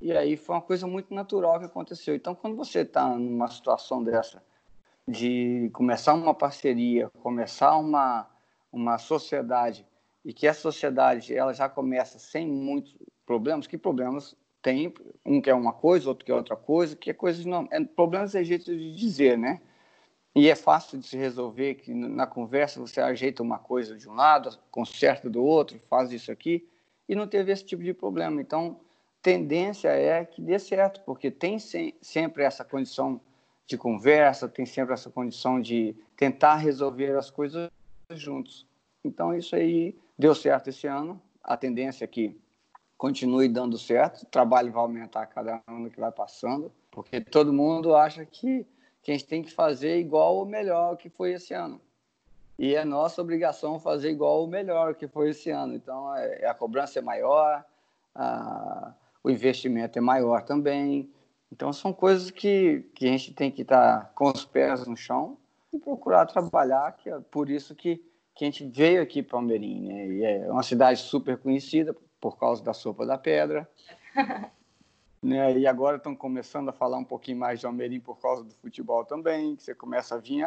E 0.00 0.12
aí 0.12 0.36
foi 0.36 0.56
uma 0.56 0.62
coisa 0.62 0.86
muito 0.86 1.14
natural 1.14 1.58
que 1.58 1.66
aconteceu. 1.66 2.14
Então, 2.14 2.34
quando 2.34 2.56
você 2.56 2.80
está 2.80 3.08
numa 3.08 3.48
situação 3.48 4.02
dessa, 4.02 4.42
de 5.06 5.70
começar 5.72 6.14
uma 6.14 6.34
parceria, 6.34 7.10
começar 7.22 7.76
uma, 7.76 8.26
uma 8.72 8.98
sociedade, 8.98 9.86
e 10.24 10.32
que 10.32 10.46
a 10.46 10.54
sociedade 10.54 11.36
ela 11.36 11.52
já 11.52 11.68
começa 11.68 12.18
sem 12.18 12.46
muitos 12.46 12.96
problemas, 13.26 13.66
que 13.66 13.76
problemas 13.76 14.34
tem 14.62 14.94
um 15.26 15.40
que 15.40 15.50
é 15.50 15.54
uma 15.54 15.72
coisa, 15.72 16.08
outro 16.08 16.24
que 16.24 16.30
é 16.30 16.34
outra 16.34 16.56
coisa, 16.56 16.94
que 16.94 17.10
é 17.10 17.12
coisas 17.12 17.44
não, 17.44 17.68
é, 17.70 17.82
problemas 17.84 18.34
é 18.34 18.44
jeito 18.44 18.76
de 18.76 18.94
dizer, 18.94 19.36
né? 19.36 19.60
E 20.34 20.48
é 20.48 20.54
fácil 20.54 20.98
de 20.98 21.06
se 21.06 21.16
resolver 21.16 21.74
que 21.74 21.92
na 21.92 22.26
conversa 22.26 22.80
você 22.80 23.00
ajeita 23.00 23.42
uma 23.42 23.58
coisa 23.58 23.98
de 23.98 24.08
um 24.08 24.14
lado, 24.14 24.56
conserta 24.70 25.28
do 25.28 25.44
outro, 25.44 25.78
faz 25.90 26.10
isso 26.10 26.32
aqui, 26.32 26.66
e 27.08 27.14
não 27.14 27.26
teve 27.26 27.52
esse 27.52 27.64
tipo 27.64 27.82
de 27.82 27.92
problema. 27.92 28.40
Então, 28.40 28.80
tendência 29.20 29.88
é 29.88 30.24
que 30.24 30.40
dê 30.40 30.58
certo, 30.58 31.02
porque 31.04 31.30
tem 31.30 31.58
se, 31.58 31.94
sempre 32.00 32.44
essa 32.44 32.64
condição 32.64 33.20
de 33.66 33.76
conversa, 33.76 34.48
tem 34.48 34.64
sempre 34.64 34.94
essa 34.94 35.10
condição 35.10 35.60
de 35.60 35.94
tentar 36.16 36.56
resolver 36.56 37.14
as 37.16 37.30
coisas 37.30 37.70
juntos. 38.18 38.66
Então, 39.04 39.34
isso 39.34 39.54
aí 39.56 39.96
deu 40.18 40.34
certo 40.34 40.68
esse 40.68 40.86
ano. 40.86 41.20
A 41.42 41.56
tendência 41.56 42.04
é 42.04 42.08
que 42.08 42.40
continue 42.96 43.48
dando 43.48 43.76
certo, 43.76 44.22
o 44.22 44.26
trabalho 44.26 44.70
vai 44.70 44.80
aumentar 44.80 45.26
cada 45.26 45.60
ano 45.66 45.90
que 45.90 45.98
vai 45.98 46.12
passando, 46.12 46.70
porque 46.88 47.20
todo 47.20 47.52
mundo 47.52 47.96
acha 47.96 48.24
que, 48.24 48.64
que 49.02 49.10
a 49.10 49.14
gente 49.14 49.26
tem 49.26 49.42
que 49.42 49.50
fazer 49.50 49.98
igual 49.98 50.36
ou 50.36 50.46
melhor 50.46 50.96
que 50.96 51.10
foi 51.10 51.32
esse 51.32 51.52
ano. 51.52 51.80
E 52.56 52.76
é 52.76 52.84
nossa 52.84 53.20
obrigação 53.20 53.80
fazer 53.80 54.10
igual 54.12 54.42
ou 54.42 54.46
melhor 54.46 54.94
que 54.94 55.08
foi 55.08 55.30
esse 55.30 55.50
ano. 55.50 55.74
Então, 55.74 56.14
é, 56.14 56.46
a 56.46 56.54
cobrança 56.54 57.00
é 57.00 57.02
maior, 57.02 57.64
a, 58.14 58.94
o 59.24 59.28
investimento 59.28 59.98
é 59.98 60.00
maior 60.00 60.42
também. 60.44 61.10
Então, 61.50 61.72
são 61.72 61.92
coisas 61.92 62.30
que, 62.30 62.88
que 62.94 63.06
a 63.06 63.10
gente 63.10 63.34
tem 63.34 63.50
que 63.50 63.62
estar 63.62 64.00
tá 64.00 64.04
com 64.14 64.30
os 64.30 64.44
pés 64.44 64.86
no 64.86 64.96
chão 64.96 65.36
e 65.72 65.78
procurar 65.78 66.26
trabalhar, 66.26 66.92
que 66.92 67.08
é 67.08 67.18
por 67.18 67.48
isso 67.48 67.74
que, 67.74 68.04
que 68.34 68.44
a 68.44 68.46
gente 68.46 68.66
veio 68.66 69.02
aqui 69.02 69.22
para 69.22 69.38
Almerim. 69.38 69.88
Né? 69.88 70.06
E 70.08 70.24
é 70.24 70.50
uma 70.50 70.62
cidade 70.62 71.00
super 71.00 71.38
conhecida 71.38 71.96
por 72.20 72.38
causa 72.38 72.62
da 72.62 72.74
sopa 72.74 73.06
da 73.06 73.16
pedra. 73.16 73.68
né? 75.22 75.58
E 75.58 75.66
agora 75.66 75.96
estão 75.96 76.14
começando 76.14 76.68
a 76.68 76.72
falar 76.72 76.98
um 76.98 77.04
pouquinho 77.04 77.38
mais 77.38 77.60
de 77.60 77.66
Almerim 77.66 78.00
por 78.00 78.20
causa 78.20 78.44
do 78.44 78.54
futebol 78.54 79.04
também, 79.04 79.56
que 79.56 79.62
você 79.62 79.74
começa 79.74 80.16
a 80.16 80.18
vir 80.18 80.44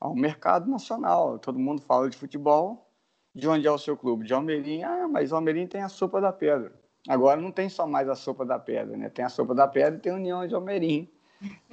ao 0.00 0.14
mercado 0.14 0.70
nacional. 0.70 1.38
Todo 1.38 1.58
mundo 1.58 1.82
fala 1.82 2.08
de 2.08 2.16
futebol. 2.16 2.90
De 3.34 3.48
onde 3.48 3.66
é 3.66 3.70
o 3.70 3.78
seu 3.78 3.96
clube? 3.96 4.24
De 4.24 4.32
Almerim. 4.32 4.84
Ah, 4.84 5.08
mas 5.08 5.32
Almerim 5.32 5.66
tem 5.66 5.82
a 5.82 5.88
sopa 5.88 6.20
da 6.20 6.32
pedra. 6.32 6.72
Agora 7.08 7.40
não 7.40 7.50
tem 7.50 7.68
só 7.68 7.86
mais 7.86 8.08
a 8.08 8.14
sopa 8.14 8.46
da 8.46 8.58
pedra, 8.58 8.96
né? 8.96 9.10
Tem 9.10 9.24
a 9.24 9.28
sopa 9.28 9.54
da 9.54 9.68
pedra 9.68 9.98
e 9.98 10.00
tem 10.00 10.12
a 10.12 10.16
União 10.16 10.46
de 10.46 10.54
Almerim. 10.54 11.10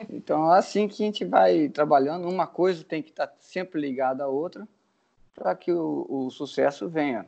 Então, 0.10 0.54
é 0.54 0.58
assim 0.58 0.88
que 0.88 1.04
a 1.04 1.06
gente 1.06 1.26
vai 1.26 1.70
trabalhando, 1.70 2.28
uma 2.28 2.48
coisa 2.48 2.84
tem 2.84 3.02
que 3.02 3.10
estar 3.10 3.32
sempre 3.40 3.80
ligada 3.80 4.24
à 4.24 4.28
outra 4.28 4.68
para 5.34 5.56
que 5.56 5.72
o, 5.72 6.06
o, 6.10 6.30
sucesso 6.30 6.90
venha. 6.90 7.26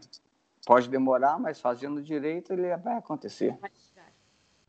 Pode 0.65 0.89
demorar, 0.89 1.39
mas 1.39 1.59
fazendo 1.59 2.01
direito 2.01 2.53
ele 2.53 2.75
vai 2.77 2.97
acontecer. 2.97 3.57
Vai 3.59 3.71
chegar. 3.71 4.11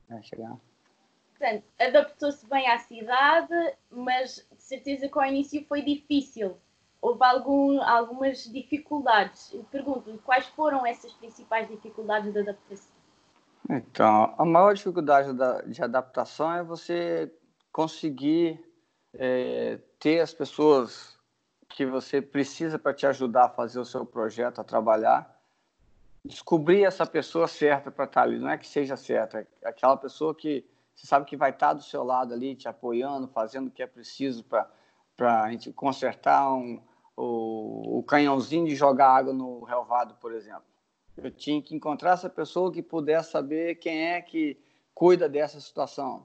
Vai 0.08 0.22
chegar. 0.22 0.56
Portanto, 1.30 1.64
adaptou-se 1.78 2.46
bem 2.46 2.68
à 2.68 2.78
cidade, 2.78 3.74
mas 3.90 4.46
de 4.50 4.62
certeza 4.62 5.08
que 5.08 5.18
ao 5.18 5.26
início 5.26 5.64
foi 5.66 5.82
difícil. 5.82 6.56
Houve 7.00 7.22
algum, 7.22 7.82
algumas 7.82 8.44
dificuldades. 8.44 9.52
Eu 9.52 9.62
pergunto 9.64 10.18
quais 10.24 10.46
foram 10.46 10.86
essas 10.86 11.12
principais 11.12 11.68
dificuldades 11.68 12.32
de 12.32 12.38
adaptação? 12.38 12.94
Então, 13.68 14.34
a 14.38 14.44
maior 14.44 14.74
dificuldade 14.74 15.32
da, 15.32 15.62
de 15.62 15.82
adaptação 15.82 16.52
é 16.52 16.62
você 16.62 17.30
conseguir 17.74 18.64
é, 19.14 19.80
ter 19.98 20.20
as 20.20 20.32
pessoas 20.32 21.18
que 21.68 21.84
você 21.84 22.22
precisa 22.22 22.78
para 22.78 22.94
te 22.94 23.04
ajudar 23.04 23.46
a 23.46 23.48
fazer 23.48 23.80
o 23.80 23.84
seu 23.84 24.06
projeto, 24.06 24.60
a 24.60 24.64
trabalhar, 24.64 25.36
descobrir 26.24 26.84
essa 26.84 27.04
pessoa 27.04 27.48
certa 27.48 27.90
para 27.90 28.04
estar 28.04 28.22
ali. 28.22 28.38
Não 28.38 28.48
é 28.48 28.56
que 28.56 28.68
seja 28.68 28.96
certa, 28.96 29.40
é 29.60 29.68
aquela 29.68 29.96
pessoa 29.96 30.32
que 30.32 30.64
você 30.94 31.04
sabe 31.08 31.26
que 31.26 31.36
vai 31.36 31.50
estar 31.50 31.72
do 31.72 31.82
seu 31.82 32.04
lado 32.04 32.32
ali, 32.32 32.54
te 32.54 32.68
apoiando, 32.68 33.26
fazendo 33.26 33.66
o 33.66 33.70
que 33.72 33.82
é 33.82 33.88
preciso 33.88 34.44
para 35.16 35.42
a 35.42 35.50
gente 35.50 35.72
consertar 35.72 36.54
um, 36.54 36.80
o, 37.16 37.98
o 37.98 38.02
canhãozinho 38.04 38.68
de 38.68 38.76
jogar 38.76 39.08
água 39.08 39.32
no 39.32 39.64
relvado, 39.64 40.14
por 40.20 40.32
exemplo. 40.32 40.62
Eu 41.16 41.28
tinha 41.28 41.60
que 41.60 41.74
encontrar 41.74 42.12
essa 42.12 42.30
pessoa 42.30 42.70
que 42.70 42.80
pudesse 42.80 43.32
saber 43.32 43.74
quem 43.80 44.12
é 44.12 44.22
que 44.22 44.56
cuida 44.94 45.28
dessa 45.28 45.60
situação 45.60 46.24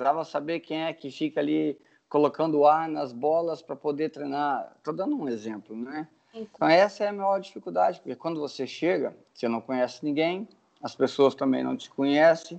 Precisava 0.00 0.24
saber 0.24 0.60
quem 0.60 0.84
é 0.84 0.94
que 0.94 1.10
fica 1.10 1.40
ali 1.40 1.78
colocando 2.08 2.64
ar 2.64 2.88
nas 2.88 3.12
bolas 3.12 3.60
para 3.60 3.76
poder 3.76 4.08
treinar. 4.08 4.72
Estou 4.78 4.94
dando 4.94 5.14
um 5.14 5.28
exemplo, 5.28 5.76
né? 5.76 6.08
Então, 6.32 6.66
essa 6.66 7.04
é 7.04 7.08
a 7.08 7.12
maior 7.12 7.38
dificuldade, 7.38 8.00
porque 8.00 8.16
quando 8.16 8.40
você 8.40 8.66
chega, 8.66 9.14
você 9.34 9.46
não 9.46 9.60
conhece 9.60 10.02
ninguém, 10.02 10.48
as 10.82 10.94
pessoas 10.94 11.34
também 11.34 11.62
não 11.62 11.76
te 11.76 11.90
conhecem, 11.90 12.58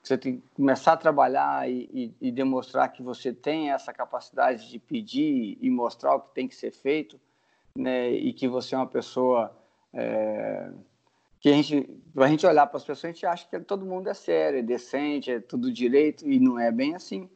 você 0.00 0.16
tem 0.16 0.36
que 0.36 0.44
começar 0.54 0.92
a 0.92 0.96
trabalhar 0.96 1.68
e, 1.68 1.90
e, 1.92 2.28
e 2.28 2.30
demonstrar 2.30 2.92
que 2.92 3.02
você 3.02 3.32
tem 3.32 3.72
essa 3.72 3.92
capacidade 3.92 4.70
de 4.70 4.78
pedir 4.78 5.58
e 5.60 5.68
mostrar 5.68 6.14
o 6.14 6.20
que 6.20 6.34
tem 6.36 6.46
que 6.46 6.54
ser 6.54 6.70
feito, 6.70 7.18
né? 7.74 8.12
E 8.12 8.32
que 8.32 8.46
você 8.46 8.76
é 8.76 8.78
uma 8.78 8.86
pessoa 8.86 9.50
é, 9.92 10.70
que 11.40 11.48
a 11.48 11.52
gente, 11.52 12.02
a 12.16 12.28
gente 12.28 12.46
olhar 12.46 12.66
para 12.66 12.76
as 12.76 12.84
pessoas, 12.84 13.04
a 13.04 13.12
gente 13.12 13.26
acha 13.26 13.46
que 13.48 13.60
todo 13.60 13.84
mundo 13.84 14.08
é 14.08 14.14
sério, 14.14 14.58
é 14.58 14.62
decente, 14.62 15.30
é 15.30 15.40
tudo 15.40 15.72
direito, 15.72 16.26
e 16.26 16.40
não 16.40 16.58
é 16.58 16.70
bem 16.70 16.94
assim. 16.94 17.28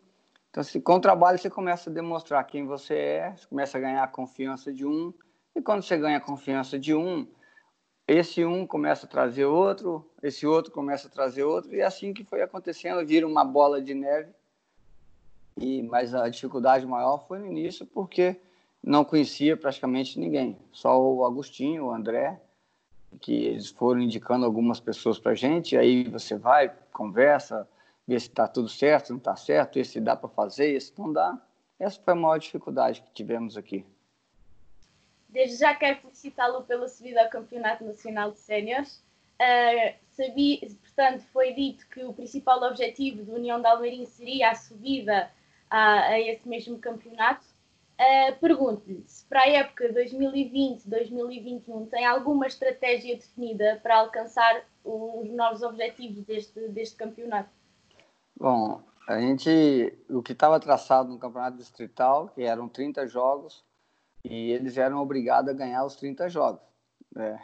Então, 0.51 0.63
se, 0.65 0.81
com 0.81 0.95
o 0.95 1.01
trabalho, 1.01 1.39
você 1.39 1.49
começa 1.49 1.91
a 1.91 1.93
demonstrar 1.93 2.45
quem 2.45 2.67
você 2.67 2.95
é, 2.95 3.35
você 3.37 3.47
começa 3.47 3.79
a 3.79 3.81
ganhar 3.81 4.03
a 4.03 4.09
confiança 4.09 4.73
de 4.73 4.85
um, 4.85 5.13
e 5.55 5.63
quando 5.63 5.83
você 5.83 5.97
ganha 5.97 6.17
a 6.17 6.21
confiança 6.21 6.79
de 6.79 6.95
um, 6.95 7.27
esse 8.07 8.45
um 8.45 8.67
começa 8.67 9.07
a 9.07 9.09
trazer 9.09 9.45
outro, 9.45 10.05
esse 10.23 10.45
outro 10.47 10.73
começa 10.73 11.07
a 11.07 11.11
trazer 11.11 11.45
outro, 11.45 11.73
e 11.75 11.81
é 11.81 11.85
assim 11.85 12.13
que 12.13 12.25
foi 12.25 12.43
acontecendo, 12.43 13.07
vira 13.07 13.27
uma 13.27 13.45
bola 13.45 13.81
de 13.81 13.95
neve. 13.95 14.33
E, 15.57 15.83
mas 15.83 16.15
a 16.15 16.29
dificuldade 16.29 16.87
maior 16.87 17.25
foi 17.29 17.39
no 17.39 17.47
início, 17.47 17.87
porque 17.87 18.41
não 18.83 19.05
conhecia 19.05 19.57
praticamente 19.57 20.19
ninguém, 20.19 20.59
só 20.73 21.01
o 21.01 21.25
Agostinho, 21.25 21.87
o 21.87 21.93
André, 21.93 22.41
que 23.19 23.33
eles 23.33 23.69
foram 23.69 24.01
indicando 24.01 24.45
algumas 24.45 24.81
pessoas 24.81 25.19
para 25.19 25.33
a 25.33 25.35
gente, 25.35 25.77
aí 25.77 26.05
você 26.05 26.37
vai, 26.37 26.73
conversa, 26.93 27.69
vê 28.07 28.19
se 28.19 28.29
está 28.29 28.47
tudo 28.47 28.69
certo, 28.69 29.11
não 29.11 29.19
está 29.19 29.37
certo, 29.37 29.79
esse 29.79 30.01
dá 30.01 30.17
para 30.17 30.29
fazer, 30.29 30.73
esse 30.73 30.93
não 30.99 31.13
dá. 31.13 31.41
Essa 31.79 32.01
foi 32.01 32.13
a 32.13 32.17
maior 32.17 32.39
dificuldade 32.39 33.03
que 33.03 33.11
tivemos 33.13 33.57
aqui. 33.57 33.85
Desde 35.29 35.57
já 35.57 35.75
quero 35.75 36.01
felicitá-lo 36.01 36.63
pela 36.65 36.89
subida 36.89 37.23
ao 37.23 37.31
Campeonato 37.31 37.85
Nacional 37.85 38.33
de 38.33 38.39
Séniores. 38.39 39.03
Uh, 39.41 40.75
portanto, 40.83 41.23
foi 41.33 41.55
dito 41.55 41.87
que 41.89 42.05
o 42.05 42.13
principal 42.13 42.63
objetivo 42.65 43.25
da 43.25 43.33
União 43.33 43.61
de 43.61 43.67
Almeirim 43.67 44.05
seria 44.05 44.51
a 44.51 44.55
subida 44.55 45.31
a, 45.71 46.09
a 46.09 46.21
esse 46.21 46.47
mesmo 46.47 46.79
campeonato. 46.79 47.47
Uh, 48.01 48.35
Pergunto-lhe 48.41 49.05
se 49.07 49.27
para 49.27 49.43
a 49.43 49.49
época 49.49 49.93
2020-2021 49.93 51.91
tem 51.91 52.07
alguma 52.07 52.47
estratégia 52.47 53.15
definida 53.15 53.79
para 53.83 53.99
alcançar 53.99 54.65
os 54.83 55.29
novos 55.31 55.61
objetivos 55.61 56.25
deste, 56.25 56.67
deste 56.69 56.97
campeonato? 56.97 57.51
Bom, 58.35 58.81
a 59.07 59.21
gente, 59.21 59.99
o 60.09 60.23
que 60.23 60.33
estava 60.33 60.59
traçado 60.59 61.11
no 61.11 61.19
campeonato 61.19 61.59
distrital, 61.59 62.29
que 62.29 62.41
eram 62.41 62.71
30 62.71 63.07
jogos, 63.07 63.63
e 64.25 64.51
eles 64.51 64.79
eram 64.79 65.03
obrigados 65.03 65.51
a 65.51 65.55
ganhar 65.55 65.85
os 65.85 65.95
30 65.97 66.27
jogos. 66.31 66.63
É, 67.19 67.39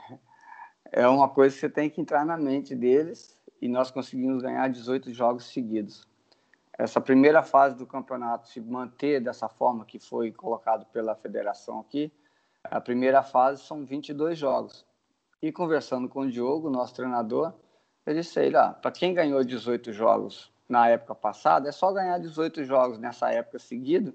é 0.91 1.07
uma 1.07 1.29
coisa 1.29 1.55
que 1.55 1.61
você 1.61 1.69
tem 1.69 1.91
que 1.91 2.01
entrar 2.01 2.25
na 2.25 2.39
mente 2.39 2.75
deles, 2.75 3.39
e 3.61 3.69
nós 3.69 3.91
conseguimos 3.91 4.43
ganhar 4.43 4.71
18 4.71 5.13
jogos 5.13 5.53
seguidos 5.53 6.09
essa 6.79 7.01
primeira 7.01 7.43
fase 7.43 7.75
do 7.75 7.87
campeonato 7.87 8.49
se 8.49 8.61
manter 8.61 9.21
dessa 9.21 9.49
forma 9.49 9.85
que 9.85 9.99
foi 9.99 10.31
colocado 10.31 10.85
pela 10.87 11.15
federação 11.15 11.81
aqui, 11.81 12.13
a 12.63 12.81
primeira 12.81 13.23
fase 13.23 13.63
são 13.63 13.85
22 13.85 14.39
jogos. 14.39 14.85
E 15.41 15.51
conversando 15.51 16.09
com 16.09 16.21
o 16.21 16.31
Diogo, 16.31 16.69
nosso 16.69 16.95
treinador, 16.95 17.55
ele 18.07 18.21
disse 18.21 18.51
lá, 18.51 18.73
para 18.73 18.91
quem 18.91 19.15
ganhou 19.15 19.43
18 19.43 19.93
jogos 19.93 20.53
na 20.69 20.89
época 20.89 21.15
passada, 21.15 21.69
é 21.69 21.73
só 21.73 21.93
ganhar 21.93 22.19
18 22.19 22.65
jogos 22.65 22.99
nessa 22.99 23.31
época 23.31 23.59
seguida 23.59 24.15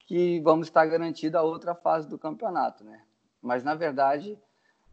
que 0.00 0.40
vamos 0.40 0.66
estar 0.66 0.86
garantido 0.86 1.38
a 1.38 1.42
outra 1.42 1.74
fase 1.74 2.08
do 2.08 2.18
campeonato, 2.18 2.82
né? 2.82 3.02
Mas 3.40 3.62
na 3.62 3.74
verdade, 3.76 4.36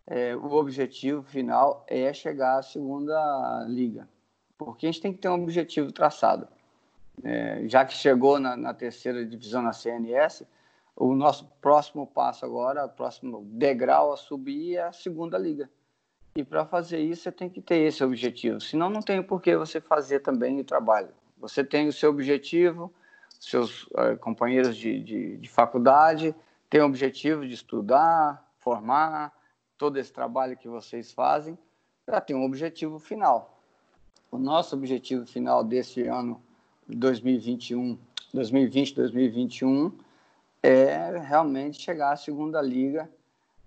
é, 0.06 0.36
o 0.36 0.54
objetivo 0.54 1.24
final 1.24 1.84
é 1.88 2.14
chegar 2.14 2.60
à 2.60 2.62
segunda 2.62 3.66
liga, 3.68 4.08
porque 4.58 4.86
a 4.86 4.92
gente 4.92 5.02
tem 5.02 5.14
que 5.14 5.20
ter 5.20 5.30
um 5.30 5.42
objetivo 5.42 5.92
traçado 5.92 6.48
é, 7.24 7.64
já 7.68 7.86
que 7.86 7.94
chegou 7.94 8.40
na, 8.40 8.56
na, 8.56 8.74
terceira 8.74 9.26
divisão 9.26 9.62
na 9.62 9.74
CNS, 9.74 10.44
o 10.96 11.14
nosso 11.14 11.46
próximo 11.62 12.06
passo 12.08 12.46
agora, 12.46 12.86
o 12.86 12.90
próximo 12.90 13.44
degrau 13.46 14.14
a 14.14 14.18
subir 14.18 14.76
é 14.76 14.84
a 14.84 14.92
segunda 14.92 15.38
liga. 15.38 15.70
E 16.36 16.44
para 16.44 16.66
fazer 16.66 17.00
isso, 17.00 17.24
você 17.24 17.32
tem 17.32 17.50
que 17.50 17.62
ter 17.62 17.78
esse 17.78 18.04
objetivo. 18.04 18.62
Senão, 18.62 18.90
não 18.90 19.02
tem 19.02 19.22
por 19.24 19.42
que 19.42 19.56
você 19.58 19.82
fazer 19.82 20.20
também 20.20 20.60
o 20.60 20.64
trabalho. 20.64 21.10
Você 21.40 21.64
tem 21.64 21.88
o 21.88 21.94
seu 21.94 22.12
objetivo, 22.12 22.94
seus 23.40 23.84
uh, 23.88 24.18
companheiros 24.20 24.76
de, 24.76 25.00
de, 25.02 25.38
de 25.38 25.50
faculdade 25.50 26.36
têm 26.70 26.82
o 26.82 26.86
objetivo 26.86 27.48
de 27.48 27.54
estudar, 27.54 28.46
formar, 28.60 29.34
todo 29.78 29.98
esse 29.98 30.12
trabalho 30.12 30.58
que 30.58 30.68
vocês 30.68 31.12
fazem, 31.12 31.58
já 32.08 32.20
tem 32.20 32.36
um 32.36 32.44
objetivo 32.44 33.00
final. 33.00 33.62
O 34.30 34.38
nosso 34.38 34.76
objetivo 34.76 35.26
final 35.26 35.64
desse 35.64 36.08
ano 36.08 36.42
2021, 36.88 37.98
2020, 38.34 38.96
2021 38.96 39.92
é 40.64 41.18
realmente 41.20 41.82
chegar 41.82 42.14
à 42.14 42.16
segunda 42.16 42.62
liga 42.62 43.10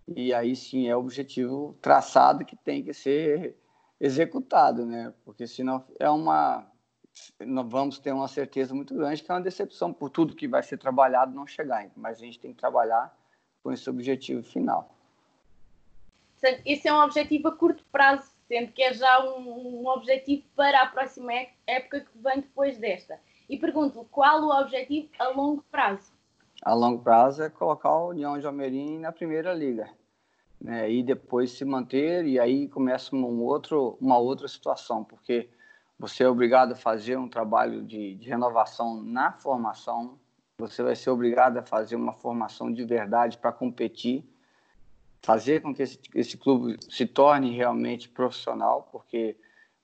e 0.08 0.34
aí 0.34 0.56
sim 0.56 0.88
é 0.88 0.96
o 0.96 1.00
objetivo 1.00 1.76
traçado 1.80 2.44
que 2.44 2.56
tem 2.56 2.82
que 2.82 2.92
ser 2.92 3.56
executado, 4.00 4.84
né? 4.84 5.12
Porque 5.24 5.46
senão 5.46 5.84
é 5.98 6.08
uma 6.08 6.66
nós 7.40 7.68
vamos 7.68 7.98
ter 7.98 8.12
uma 8.12 8.28
certeza 8.28 8.74
muito 8.74 8.94
grande 8.94 9.22
que 9.22 9.30
é 9.30 9.34
uma 9.34 9.40
decepção 9.40 9.92
por 9.92 10.10
tudo 10.10 10.34
que 10.34 10.48
vai 10.48 10.62
ser 10.62 10.78
trabalhado 10.78 11.34
não 11.34 11.46
chegar, 11.46 11.88
mas 11.96 12.18
a 12.18 12.20
gente 12.20 12.38
tem 12.38 12.52
que 12.52 12.58
trabalhar 12.58 13.14
com 13.62 13.72
esse 13.72 13.88
objetivo 13.90 14.42
final. 14.42 14.94
Esse 16.64 16.88
é 16.88 16.94
um 16.94 17.02
objetivo 17.02 17.48
a 17.48 17.56
curto 17.56 17.84
prazo 17.92 18.30
sendo 18.50 18.72
que 18.72 18.82
é 18.82 18.92
já 18.92 19.24
um, 19.24 19.82
um 19.82 19.86
objetivo 19.86 20.42
para 20.56 20.82
a 20.82 20.86
próxima 20.86 21.32
época 21.64 22.00
que 22.00 22.18
vem 22.18 22.40
depois 22.40 22.76
desta. 22.78 23.20
E 23.48 23.56
pergunto 23.56 24.04
qual 24.10 24.42
o 24.42 24.60
objetivo 24.60 25.08
a 25.20 25.28
longo 25.28 25.62
prazo? 25.70 26.12
A 26.64 26.74
longo 26.74 27.00
prazo 27.00 27.44
é 27.44 27.48
colocar 27.48 27.90
a 27.90 28.06
União 28.06 28.36
de 28.40 28.46
Almerim 28.48 28.98
na 28.98 29.12
primeira 29.12 29.54
liga. 29.54 29.88
né, 30.60 30.90
e 30.90 31.00
depois 31.00 31.52
se 31.52 31.64
manter, 31.64 32.26
e 32.26 32.40
aí 32.40 32.68
começa 32.68 33.14
um 33.14 33.40
outro, 33.40 33.96
uma 34.00 34.18
outra 34.18 34.48
situação, 34.48 35.04
porque 35.04 35.48
você 35.96 36.24
é 36.24 36.28
obrigado 36.28 36.72
a 36.72 36.76
fazer 36.76 37.16
um 37.16 37.28
trabalho 37.28 37.82
de, 37.82 38.16
de 38.16 38.28
renovação 38.28 39.00
na 39.00 39.32
formação, 39.32 40.18
você 40.58 40.82
vai 40.82 40.96
ser 40.96 41.10
obrigado 41.10 41.56
a 41.56 41.62
fazer 41.62 41.94
uma 41.94 42.12
formação 42.12 42.70
de 42.70 42.84
verdade 42.84 43.38
para 43.38 43.52
competir, 43.52 44.28
fazer 45.22 45.60
com 45.60 45.74
que 45.74 45.82
esse, 45.82 45.98
esse 46.14 46.36
clube 46.36 46.78
se 46.88 47.06
torne 47.06 47.54
realmente 47.54 48.08
profissional, 48.08 48.88
porque 48.90 49.36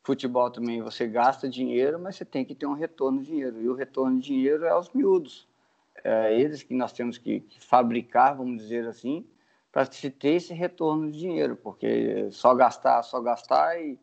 futebol 0.03 0.51
também 0.51 0.81
você 0.81 1.07
gasta 1.07 1.49
dinheiro, 1.49 1.99
mas 1.99 2.17
você 2.17 2.25
tem 2.25 2.45
que 2.45 2.55
ter 2.55 2.67
um 2.67 2.75
retorno 2.75 3.21
de 3.21 3.27
dinheiro. 3.27 3.61
E 3.61 3.69
o 3.69 3.75
retorno 3.75 4.19
de 4.21 4.27
dinheiro 4.27 4.65
é 4.65 4.71
aos 4.71 4.91
miúdos. 4.91 5.49
É 6.05 6.39
eles 6.39 6.63
que 6.63 6.75
nós 6.75 6.93
temos 6.93 7.19
que, 7.19 7.41
que 7.41 7.61
fabricar, 7.61 8.37
vamos 8.37 8.63
dizer 8.63 8.87
assim, 8.87 9.27
para 9.73 9.85
se 9.85 10.09
ter 10.09 10.35
esse 10.35 10.55
retorno 10.55 11.11
de 11.11 11.19
dinheiro, 11.19 11.57
porque 11.57 12.29
só 12.31 12.55
gastar, 12.55 13.03
só 13.03 13.21
gastar 13.21 13.79
e, 13.81 13.99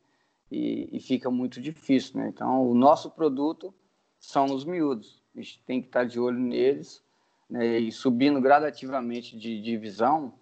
e, 0.51 0.89
e, 0.91 0.99
fica 0.99 1.31
muito 1.31 1.61
difícil. 1.61 2.19
Né? 2.19 2.27
Então, 2.27 2.69
o 2.69 2.75
nosso 2.75 3.09
produto 3.09 3.73
são 4.19 4.45
os 4.45 4.65
miúdos. 4.65 5.23
A 5.35 5.39
gente 5.39 5.63
tem 5.65 5.81
que 5.81 5.87
estar 5.87 6.03
de 6.03 6.19
olho 6.19 6.37
neles 6.37 7.03
né? 7.49 7.79
e 7.79 7.91
subindo 7.91 8.39
gradativamente 8.41 9.37
de 9.37 9.59
divisão 9.61 10.33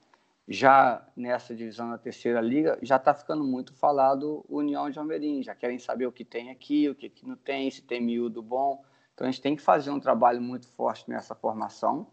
já 0.47 1.05
nessa 1.15 1.55
divisão 1.55 1.87
na 1.87 1.97
terceira 1.97 2.41
liga, 2.41 2.77
já 2.81 2.97
está 2.97 3.13
ficando 3.13 3.43
muito 3.43 3.73
falado 3.73 4.45
União 4.49 4.89
de 4.89 4.99
Almerim, 4.99 5.41
já 5.43 5.55
querem 5.55 5.79
saber 5.79 6.05
o 6.07 6.11
que 6.11 6.25
tem 6.25 6.49
aqui, 6.49 6.89
o 6.89 6.95
que, 6.95 7.09
que 7.09 7.27
não 7.27 7.35
tem, 7.35 7.69
se 7.69 7.81
tem 7.81 8.01
miúdo 8.01 8.41
bom. 8.41 8.83
Então 9.13 9.27
a 9.27 9.31
gente 9.31 9.41
tem 9.41 9.55
que 9.55 9.61
fazer 9.61 9.91
um 9.91 9.99
trabalho 9.99 10.41
muito 10.41 10.67
forte 10.67 11.09
nessa 11.09 11.35
formação. 11.35 12.07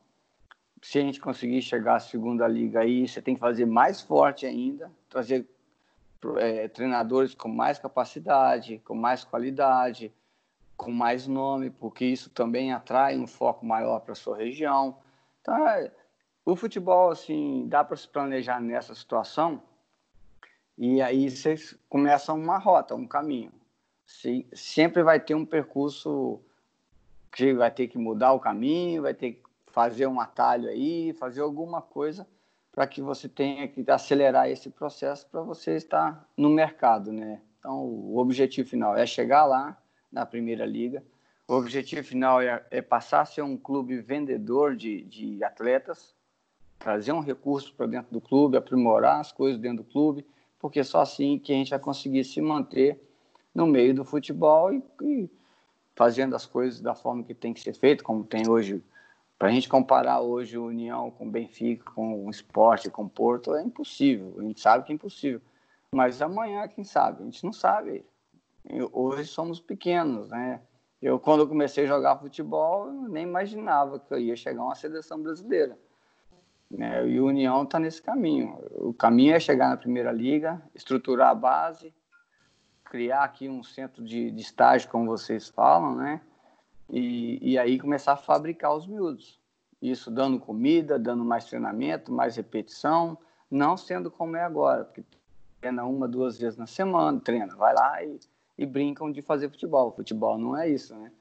Se 0.83 0.99
a 0.99 1.03
gente 1.03 1.21
conseguir 1.21 1.61
chegar 1.63 1.97
à 1.97 2.01
segunda 2.01 2.47
liga 2.47 2.81
aí, 2.81 3.09
você 3.09 3.21
tem 3.21 3.35
que 3.35 3.41
fazer 3.41 3.67
mais 3.67 4.01
forte 4.01 4.47
ainda, 4.47 4.91
trazer 5.09 5.49
é, 6.37 6.69
treinadores 6.69 7.35
com 7.35 7.49
mais 7.49 7.79
capacidade, 7.79 8.79
com 8.85 8.95
mais 8.95 9.25
qualidade, 9.25 10.13
com 10.77 10.93
mais 10.93 11.27
nome, 11.27 11.71
porque 11.71 12.05
isso 12.05 12.31
também 12.31 12.73
atrai 12.73 13.19
um 13.19 13.27
foco 13.27 13.67
maior 13.67 14.01
para 14.01 14.13
a 14.13 14.17
sua 14.17 14.37
região. 14.37 14.97
Então, 15.41 15.69
é, 15.69 15.91
o 16.51 16.57
futebol, 16.57 17.11
assim, 17.11 17.67
dá 17.69 17.85
para 17.85 17.95
se 17.95 18.09
planejar 18.09 18.59
nessa 18.59 18.95
situação 18.95 19.63
e 20.79 21.03
aí 21.03 21.31
vocês 21.31 21.79
começam 21.91 22.39
uma 22.39 22.57
rota, 22.57 22.95
um 22.95 23.07
caminho. 23.07 23.53
Se, 24.07 24.49
sempre 24.55 25.03
vai 25.03 25.21
ter 25.21 25.35
um 25.35 25.45
percurso 25.45 26.41
que 27.31 27.53
vai 27.53 27.71
ter 27.71 27.89
que 27.89 27.99
mudar 27.99 28.33
o 28.33 28.41
caminho, 28.41 29.03
vai 29.03 29.13
ter 29.13 29.33
que 29.33 29.43
fazer 29.67 30.07
um 30.07 30.19
atalho 30.19 30.71
aí, 30.71 31.13
fazer 31.13 31.43
alguma 31.43 31.83
coisa 31.83 32.27
para 32.73 32.87
que 32.87 33.03
você 33.03 33.29
tenha 33.29 33.69
que 33.69 33.85
acelerar 33.91 34.49
esse 34.49 34.71
processo 34.71 35.27
para 35.27 35.43
você 35.43 35.77
estar 35.77 36.27
no 36.35 36.49
mercado, 36.49 37.13
né? 37.13 37.43
Então, 37.59 37.85
o 37.85 38.17
objetivo 38.17 38.71
final 38.71 38.97
é 38.97 39.05
chegar 39.05 39.45
lá 39.45 39.77
na 40.11 40.25
primeira 40.25 40.65
liga. 40.65 41.05
O 41.47 41.53
objetivo 41.53 42.03
final 42.03 42.41
é, 42.41 42.65
é 42.71 42.81
passar 42.81 43.21
a 43.21 43.27
ser 43.27 43.43
um 43.43 43.59
clube 43.59 44.01
vendedor 44.01 44.75
de, 44.75 45.03
de 45.03 45.45
atletas, 45.45 46.17
trazer 46.79 47.13
um 47.13 47.21
recurso 47.21 47.75
para 47.75 47.87
dentro 47.87 48.13
do 48.13 48.21
clube, 48.21 48.57
aprimorar 48.57 49.21
as 49.21 49.33
coisas 49.33 49.61
dentro 49.61 49.85
do 49.85 49.91
clube, 49.91 50.27
porque 50.59 50.83
só 50.85 51.01
assim 51.01 51.39
que 51.39 51.53
a 51.53 51.57
gente 51.57 51.71
vai 51.71 51.79
conseguir 51.79 52.25
se 52.25 52.41
manter 52.41 53.01
no 53.55 53.67
meio 53.67 53.95
do 53.95 54.05
futebol 54.05 54.73
e, 54.73 54.83
e 55.03 55.31
fazendo 55.95 56.37
as 56.37 56.47
coisas 56.47 56.81
da 56.81 56.95
forma 56.95 57.25
que 57.25 57.35
tem 57.35 57.53
que 57.53 57.61
ser 57.61 57.73
feito, 57.73 58.05
como 58.05 58.25
tem 58.25 58.49
hoje. 58.49 58.83
Para 59.37 59.49
a 59.49 59.53
gente 59.53 59.69
comparar 59.69 60.21
hoje 60.21 60.59
o 60.59 60.67
União 60.67 61.13
com 61.13 61.27
o 61.27 61.31
Benfica, 61.31 61.91
com 61.93 62.27
o 62.27 62.31
Esporte, 62.31 62.91
com 62.91 63.05
o 63.05 63.09
Porto, 63.09 63.55
é 63.55 63.63
impossível. 63.63 64.35
A 64.39 64.43
gente 64.43 64.61
sabe 64.61 64.85
que 64.85 64.93
é 64.93 64.95
impossível. 64.95 65.41
Mas 65.93 66.21
amanhã, 66.21 66.67
quem 66.67 66.83
sabe? 66.83 67.23
A 67.23 67.25
gente 67.25 67.45
não 67.45 67.53
sabe. 67.53 68.05
Hoje 68.93 69.27
somos 69.27 69.61
pequenos, 69.61 70.29
né? 70.29 70.61
Eu, 71.01 71.21
quando 71.21 71.41
eu 71.41 71.49
comecei 71.49 71.85
a 71.85 71.87
jogar 71.89 72.19
futebol, 72.19 72.91
nem 72.91 73.23
imaginava 73.23 74.01
que 74.01 74.13
eu 74.13 74.19
ia 74.19 74.35
chegar 74.35 74.61
a 74.61 74.65
uma 74.65 74.75
seleção 74.75 75.23
brasileira. 75.23 75.79
Né? 76.71 77.09
E 77.09 77.21
o 77.21 77.27
União 77.27 77.63
está 77.63 77.79
nesse 77.79 78.03
caminho. 78.03 78.59
O 78.73 78.93
caminho 78.93 79.35
é 79.35 79.41
chegar 79.41 79.69
na 79.69 79.77
Primeira 79.77 80.13
Liga, 80.13 80.63
estruturar 80.75 81.31
a 81.31 81.35
base, 81.35 81.95
criar 82.85 83.25
aqui 83.25 83.49
um 83.49 83.63
centro 83.63 84.05
de, 84.05 84.31
de 84.31 84.43
estágio, 84.43 84.91
como 84.91 85.07
vocês 85.07 85.49
falam, 85.49 85.95
né? 85.97 86.21
E, 86.91 87.53
e 87.53 87.59
aí 87.59 87.79
começar 87.79 88.13
a 88.13 88.17
fabricar 88.17 88.75
os 88.75 88.87
miúdos. 88.87 89.39
Isso 89.81 90.11
dando 90.11 90.41
comida, 90.41 90.99
dando 90.99 91.25
mais 91.25 91.45
treinamento, 91.45 92.13
mais 92.13 92.37
repetição, 92.37 93.17
não 93.51 93.77
sendo 93.77 94.11
como 94.11 94.37
é 94.37 94.43
agora, 94.43 94.85
porque 94.85 95.05
treina 95.61 95.85
uma, 95.85 96.09
duas 96.09 96.39
vezes 96.39 96.59
na 96.59 96.67
semana, 96.67 97.21
treina, 97.21 97.55
vai 97.55 97.75
lá 97.75 98.03
e, 98.03 98.19
e 98.57 98.67
brincam 98.67 99.13
de 99.13 99.23
fazer 99.23 99.51
futebol. 99.51 99.93
Futebol 99.93 100.39
não 100.39 100.57
é 100.57 100.69
isso, 100.69 100.95
né? 100.95 101.13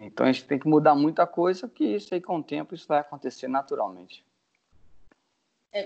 Então 0.00 0.26
a 0.26 0.32
gente 0.32 0.46
tem 0.46 0.58
que 0.58 0.68
mudar 0.68 0.94
muita 0.94 1.26
coisa, 1.26 1.68
que 1.68 1.84
isso 1.84 2.14
aí 2.14 2.20
com 2.20 2.38
o 2.38 2.42
tempo 2.42 2.74
isso 2.74 2.86
vai 2.86 3.00
acontecer 3.00 3.48
naturalmente. 3.48 4.24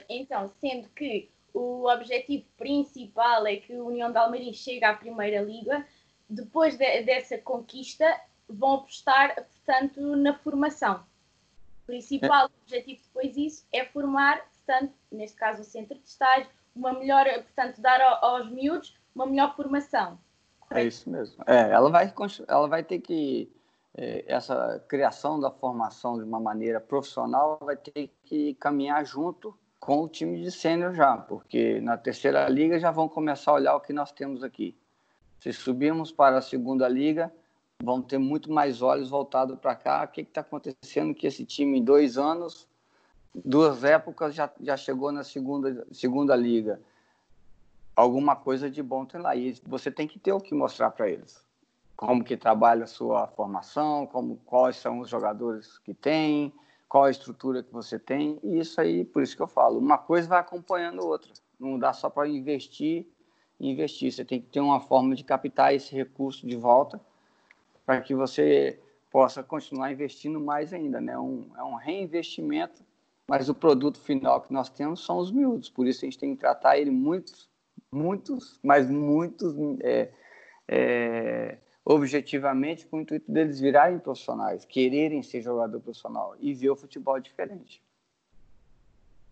Então, 0.09 0.49
sendo 0.61 0.89
que 0.91 1.31
o 1.55 1.89
objetivo 1.89 2.45
principal 2.57 3.47
é 3.47 3.57
que 3.57 3.75
a 3.75 3.83
União 3.83 4.11
de 4.11 4.19
Almerim 4.19 4.53
chegue 4.53 4.85
à 4.85 4.95
Primeira 4.95 5.41
Liga, 5.41 5.87
depois 6.29 6.77
de, 6.77 7.03
dessa 7.03 7.39
conquista 7.39 8.21
vão 8.49 8.75
apostar, 8.75 9.35
portanto, 9.35 10.01
na 10.17 10.35
formação. 10.39 11.05
O 11.83 11.87
principal 11.87 12.47
é. 12.47 12.51
objetivo 12.63 13.01
depois 13.05 13.35
disso 13.35 13.67
é 13.73 13.85
formar, 13.85 14.45
portanto, 14.51 14.93
neste 15.11 15.37
caso 15.37 15.63
o 15.63 15.65
centro 15.65 15.99
de 15.99 16.09
estágio, 16.09 16.49
uma 16.75 16.93
melhor, 16.93 17.25
portanto, 17.25 17.81
dar 17.81 18.01
aos 18.03 18.51
miúdos 18.51 18.95
uma 19.15 19.27
melhor 19.27 19.55
formação. 19.57 20.19
É 20.71 20.85
isso 20.85 21.09
mesmo. 21.09 21.43
É, 21.47 21.71
ela 21.71 21.89
vai, 21.91 22.13
ela 22.49 22.69
vai 22.69 22.83
ter 22.83 22.99
que 22.99 23.51
é, 23.97 24.25
essa 24.27 24.85
criação 24.89 25.41
da 25.41 25.51
formação 25.51 26.19
de 26.19 26.25
uma 26.25 26.41
maneira 26.41 26.81
profissional 26.81 27.59
vai 27.63 27.77
ter 27.77 28.13
que 28.25 28.55
caminhar 28.55 29.07
junto 29.07 29.57
com 29.79 30.03
o 30.03 30.09
time 30.09 30.43
de 30.43 30.51
sênior 30.51 30.95
já, 30.95 31.17
porque 31.17 31.81
na 31.81 31.97
terceira 31.97 32.49
liga 32.49 32.79
já 32.79 32.91
vão 32.91 33.09
começar 33.09 33.53
a 33.53 33.55
olhar 33.55 33.77
o 33.77 33.81
que 33.81 33.93
nós 33.93 34.13
temos 34.13 34.43
aqui. 34.43 34.77
Se 35.41 35.53
subirmos 35.53 36.11
para 36.11 36.39
a 36.39 36.43
segunda 36.43 36.89
liga, 36.89 37.33
vão 37.83 38.01
ter 38.03 38.19
muito 38.19 38.51
mais 38.51 38.83
olhos 38.83 39.11
voltados 39.11 39.59
para 39.59 39.75
cá. 39.77 40.05
O 40.05 40.09
que 40.09 40.23
está 40.23 40.41
acontecendo 40.41 41.15
que 41.15 41.27
esse 41.27 41.45
time 41.45 41.79
em 41.79 41.85
dois 41.85 42.17
anos, 42.17 42.67
duas 43.35 43.85
épocas, 43.85 44.35
já, 44.35 44.51
já 44.61 44.77
chegou 44.77 45.13
na 45.13 45.23
segunda, 45.23 45.87
segunda 45.93 46.35
liga? 46.35 46.81
Alguma 47.95 48.37
coisa 48.37 48.71
de 48.71 48.83
bom 48.83 49.05
tem 49.05 49.21
lá. 49.21 49.37
E 49.37 49.55
você 49.65 49.91
tem 49.91 50.09
que 50.09 50.19
ter 50.19 50.33
o 50.33 50.41
que 50.41 50.55
mostrar 50.55 50.91
para 50.91 51.09
eles. 51.09 51.45
Como 51.95 52.25
que 52.25 52.37
trabalha 52.37 52.85
a 52.85 52.89
sua 52.89 53.27
formação, 53.29 54.07
como, 54.07 54.37
quais 54.45 54.77
são 54.77 55.01
os 55.01 55.09
jogadores 55.09 55.79
que 55.79 55.95
tem, 55.95 56.53
qual 56.89 57.05
a 57.05 57.11
estrutura 57.11 57.63
que 57.63 57.73
você 57.73 57.99
tem, 57.99 58.39
e 58.43 58.59
isso 58.59 58.81
aí, 58.81 59.05
por 59.05 59.23
isso 59.23 59.37
que 59.37 59.43
eu 59.43 59.49
falo, 59.49 59.79
uma 59.79 59.99
coisa 59.99 60.29
vai 60.29 60.41
acompanhando 60.41 61.03
a 61.03 61.05
outra. 61.05 61.33
Não 61.59 61.79
dá 61.79 61.93
só 61.93 62.09
para 62.09 62.29
investir 62.29 63.07
investir, 63.61 64.13
você 64.13 64.25
tem 64.25 64.41
que 64.41 64.49
ter 64.49 64.61
uma 64.61 64.81
forma 64.81 65.15
de 65.15 65.25
captar 65.25 65.75
esse 65.75 65.95
recurso 65.95 66.47
de 66.47 66.57
volta 66.57 67.01
para 67.85 68.01
que 68.01 68.15
você 68.15 68.79
possa 69.11 69.43
continuar 69.43 69.93
investindo 69.93 70.41
mais 70.41 70.73
ainda, 70.73 71.01
né? 71.01 71.19
Um, 71.19 71.47
é 71.57 71.63
um 71.63 71.75
reinvestimento, 71.75 72.85
mas 73.29 73.49
o 73.49 73.55
produto 73.55 73.99
final 73.99 74.41
que 74.41 74.53
nós 74.53 74.69
temos 74.69 75.05
são 75.05 75.19
os 75.19 75.31
miúdos, 75.31 75.71
por 75.71 75.87
isso 75.87 76.05
a 76.05 76.07
gente 76.07 76.19
tem 76.19 76.35
que 76.35 76.41
tratar 76.41 76.79
ele 76.79 76.91
muitos, 76.91 77.49
muitos, 77.91 78.59
mas 78.63 78.91
muitos 78.91 79.55
é, 79.81 80.11
é, 80.69 81.59
objetivamente 81.89 82.85
com 82.85 82.97
o 82.97 83.01
intuito 83.03 83.31
deles 83.31 83.61
virarem 83.61 84.01
profissionais, 84.01 84.65
quererem 84.65 85.23
ser 85.23 85.41
jogador 85.41 85.81
profissional 85.81 86.35
e 86.41 86.53
ver 86.53 86.71
o 86.71 86.77
futebol 86.77 87.21
diferente. 87.21 87.81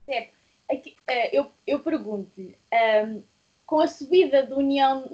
Certo. 0.04 0.32
Aqui, 0.70 0.96
uh, 1.10 1.28
eu, 1.32 1.50
eu 1.66 1.80
pergunto-lhe, 1.80 2.56
um, 2.72 2.76
ehm, 2.76 3.22
com 3.66 3.80
a 3.80 3.88
subida 3.88 4.46
do 4.46 4.56
União, 4.56 5.04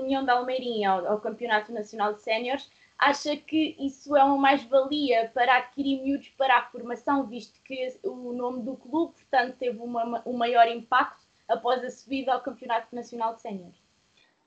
União 0.00 0.22
da 0.22 0.34
Almeirinha 0.34 0.90
ao, 0.90 1.06
ao 1.12 1.20
Campeonato 1.20 1.72
Nacional 1.72 2.12
de 2.12 2.22
Séniores, 2.22 2.70
acha 2.98 3.36
que 3.36 3.74
isso 3.78 4.14
é 4.14 4.22
uma 4.22 4.36
mais-valia 4.36 5.30
para 5.32 5.56
adquirir 5.56 6.02
miúdos 6.02 6.28
para 6.30 6.58
a 6.58 6.66
formação, 6.66 7.26
visto 7.26 7.58
que 7.62 7.98
o 8.02 8.32
nome 8.32 8.62
do 8.62 8.76
clube, 8.76 9.14
portanto, 9.14 9.56
teve 9.56 9.78
uma, 9.78 10.22
um 10.26 10.34
maior 10.34 10.68
impacto 10.68 11.24
após 11.48 11.82
a 11.82 11.90
subida 11.90 12.34
ao 12.34 12.42
Campeonato 12.42 12.94
Nacional 12.94 13.34
de 13.34 13.40
Séniores? 13.40 13.85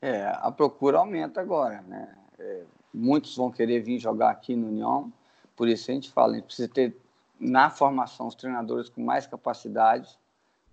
É, 0.01 0.31
a 0.35 0.51
procura 0.51 0.99
aumenta 0.99 1.41
agora, 1.41 1.81
né? 1.81 2.15
É, 2.37 2.63
muitos 2.93 3.35
vão 3.35 3.51
querer 3.51 3.81
vir 3.81 3.99
jogar 3.99 4.29
aqui 4.31 4.55
no 4.55 4.67
União, 4.67 5.11
por 5.55 5.67
isso 5.67 5.91
a 5.91 5.93
gente 5.93 6.09
fala, 6.09 6.33
a 6.33 6.35
gente 6.35 6.45
precisa 6.45 6.69
ter 6.69 6.95
na 7.39 7.69
formação 7.69 8.27
os 8.27 8.35
treinadores 8.35 8.89
com 8.89 9.01
mais 9.01 9.27
capacidade, 9.27 10.17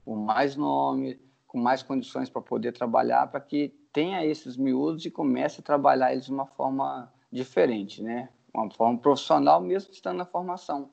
com 0.04 0.14
mais 0.14 0.56
nome, 0.56 1.20
com 1.46 1.58
mais 1.58 1.82
condições 1.82 2.28
para 2.28 2.42
poder 2.42 2.72
trabalhar, 2.72 3.26
para 3.28 3.40
que 3.40 3.74
tenha 3.92 4.24
esses 4.24 4.56
miúdos 4.56 5.04
e 5.04 5.10
comece 5.10 5.60
a 5.60 5.62
trabalhar 5.62 6.12
eles 6.12 6.26
de 6.26 6.32
uma 6.32 6.46
forma 6.46 7.12
diferente, 7.32 8.02
né? 8.02 8.28
Uma 8.52 8.70
forma 8.70 8.98
profissional 8.98 9.60
mesmo 9.60 9.92
estando 9.92 10.18
na 10.18 10.24
formação. 10.24 10.90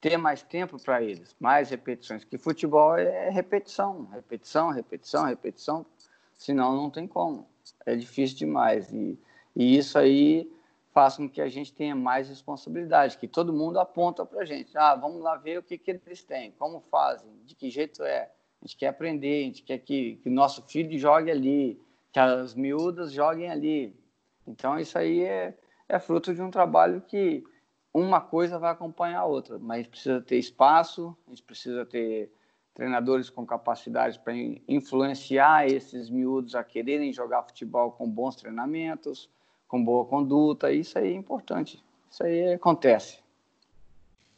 ter 0.00 0.16
mais 0.16 0.42
tempo 0.42 0.80
para 0.82 1.02
eles, 1.02 1.34
mais 1.40 1.70
repetições, 1.70 2.22
que 2.24 2.38
futebol 2.38 2.96
é 2.96 3.30
repetição, 3.30 4.06
repetição, 4.06 4.70
repetição, 4.70 5.24
repetição, 5.24 5.86
senão 6.36 6.76
não 6.76 6.88
tem 6.88 7.06
como, 7.06 7.48
é 7.86 7.94
difícil 7.96 8.36
demais. 8.36 8.92
E, 8.92 9.18
e 9.54 9.76
isso 9.76 9.98
aí 9.98 10.50
faz 10.92 11.16
com 11.16 11.28
que 11.28 11.40
a 11.40 11.48
gente 11.48 11.72
tenha 11.72 11.94
mais 11.94 12.28
responsabilidade, 12.28 13.18
que 13.18 13.28
todo 13.28 13.52
mundo 13.52 13.78
aponta 13.78 14.26
para 14.26 14.40
a 14.40 14.44
gente, 14.44 14.76
ah, 14.76 14.96
vamos 14.96 15.22
lá 15.22 15.36
ver 15.36 15.58
o 15.58 15.62
que, 15.62 15.78
que 15.78 15.90
eles 15.90 16.24
têm, 16.24 16.50
como 16.52 16.80
fazem, 16.90 17.30
de 17.44 17.54
que 17.54 17.70
jeito 17.70 18.02
é, 18.02 18.22
a 18.22 18.66
gente 18.66 18.76
quer 18.76 18.88
aprender, 18.88 19.42
a 19.42 19.44
gente 19.44 19.62
quer 19.62 19.78
que, 19.78 20.16
que 20.16 20.28
nosso 20.28 20.62
filho 20.62 20.98
jogue 20.98 21.30
ali, 21.30 21.80
que 22.12 22.18
as 22.18 22.54
miúdas 22.54 23.12
joguem 23.12 23.48
ali, 23.48 23.94
então 24.44 24.76
isso 24.76 24.98
aí 24.98 25.22
é, 25.22 25.56
é 25.88 25.98
fruto 26.00 26.34
de 26.34 26.42
um 26.42 26.50
trabalho 26.50 27.00
que 27.02 27.44
uma 27.94 28.20
coisa 28.20 28.58
vai 28.58 28.72
acompanhar 28.72 29.20
a 29.20 29.26
outra, 29.26 29.58
mas 29.58 29.86
precisa 29.86 30.20
ter 30.20 30.38
espaço, 30.38 31.16
a 31.26 31.30
gente 31.30 31.42
precisa 31.42 31.86
ter 31.86 32.32
treinadores 32.78 33.28
com 33.28 33.44
capacidade 33.44 34.20
para 34.20 34.32
influenciar 34.68 35.66
esses 35.66 36.08
miúdos 36.08 36.54
a 36.54 36.62
quererem 36.62 37.12
jogar 37.12 37.42
futebol 37.42 37.90
com 37.90 38.08
bons 38.08 38.36
treinamentos, 38.36 39.28
com 39.66 39.84
boa 39.84 40.04
conduta, 40.04 40.70
isso 40.70 40.96
aí 40.96 41.12
é 41.12 41.16
importante, 41.16 41.82
isso 42.08 42.22
aí 42.22 42.52
acontece. 42.52 43.18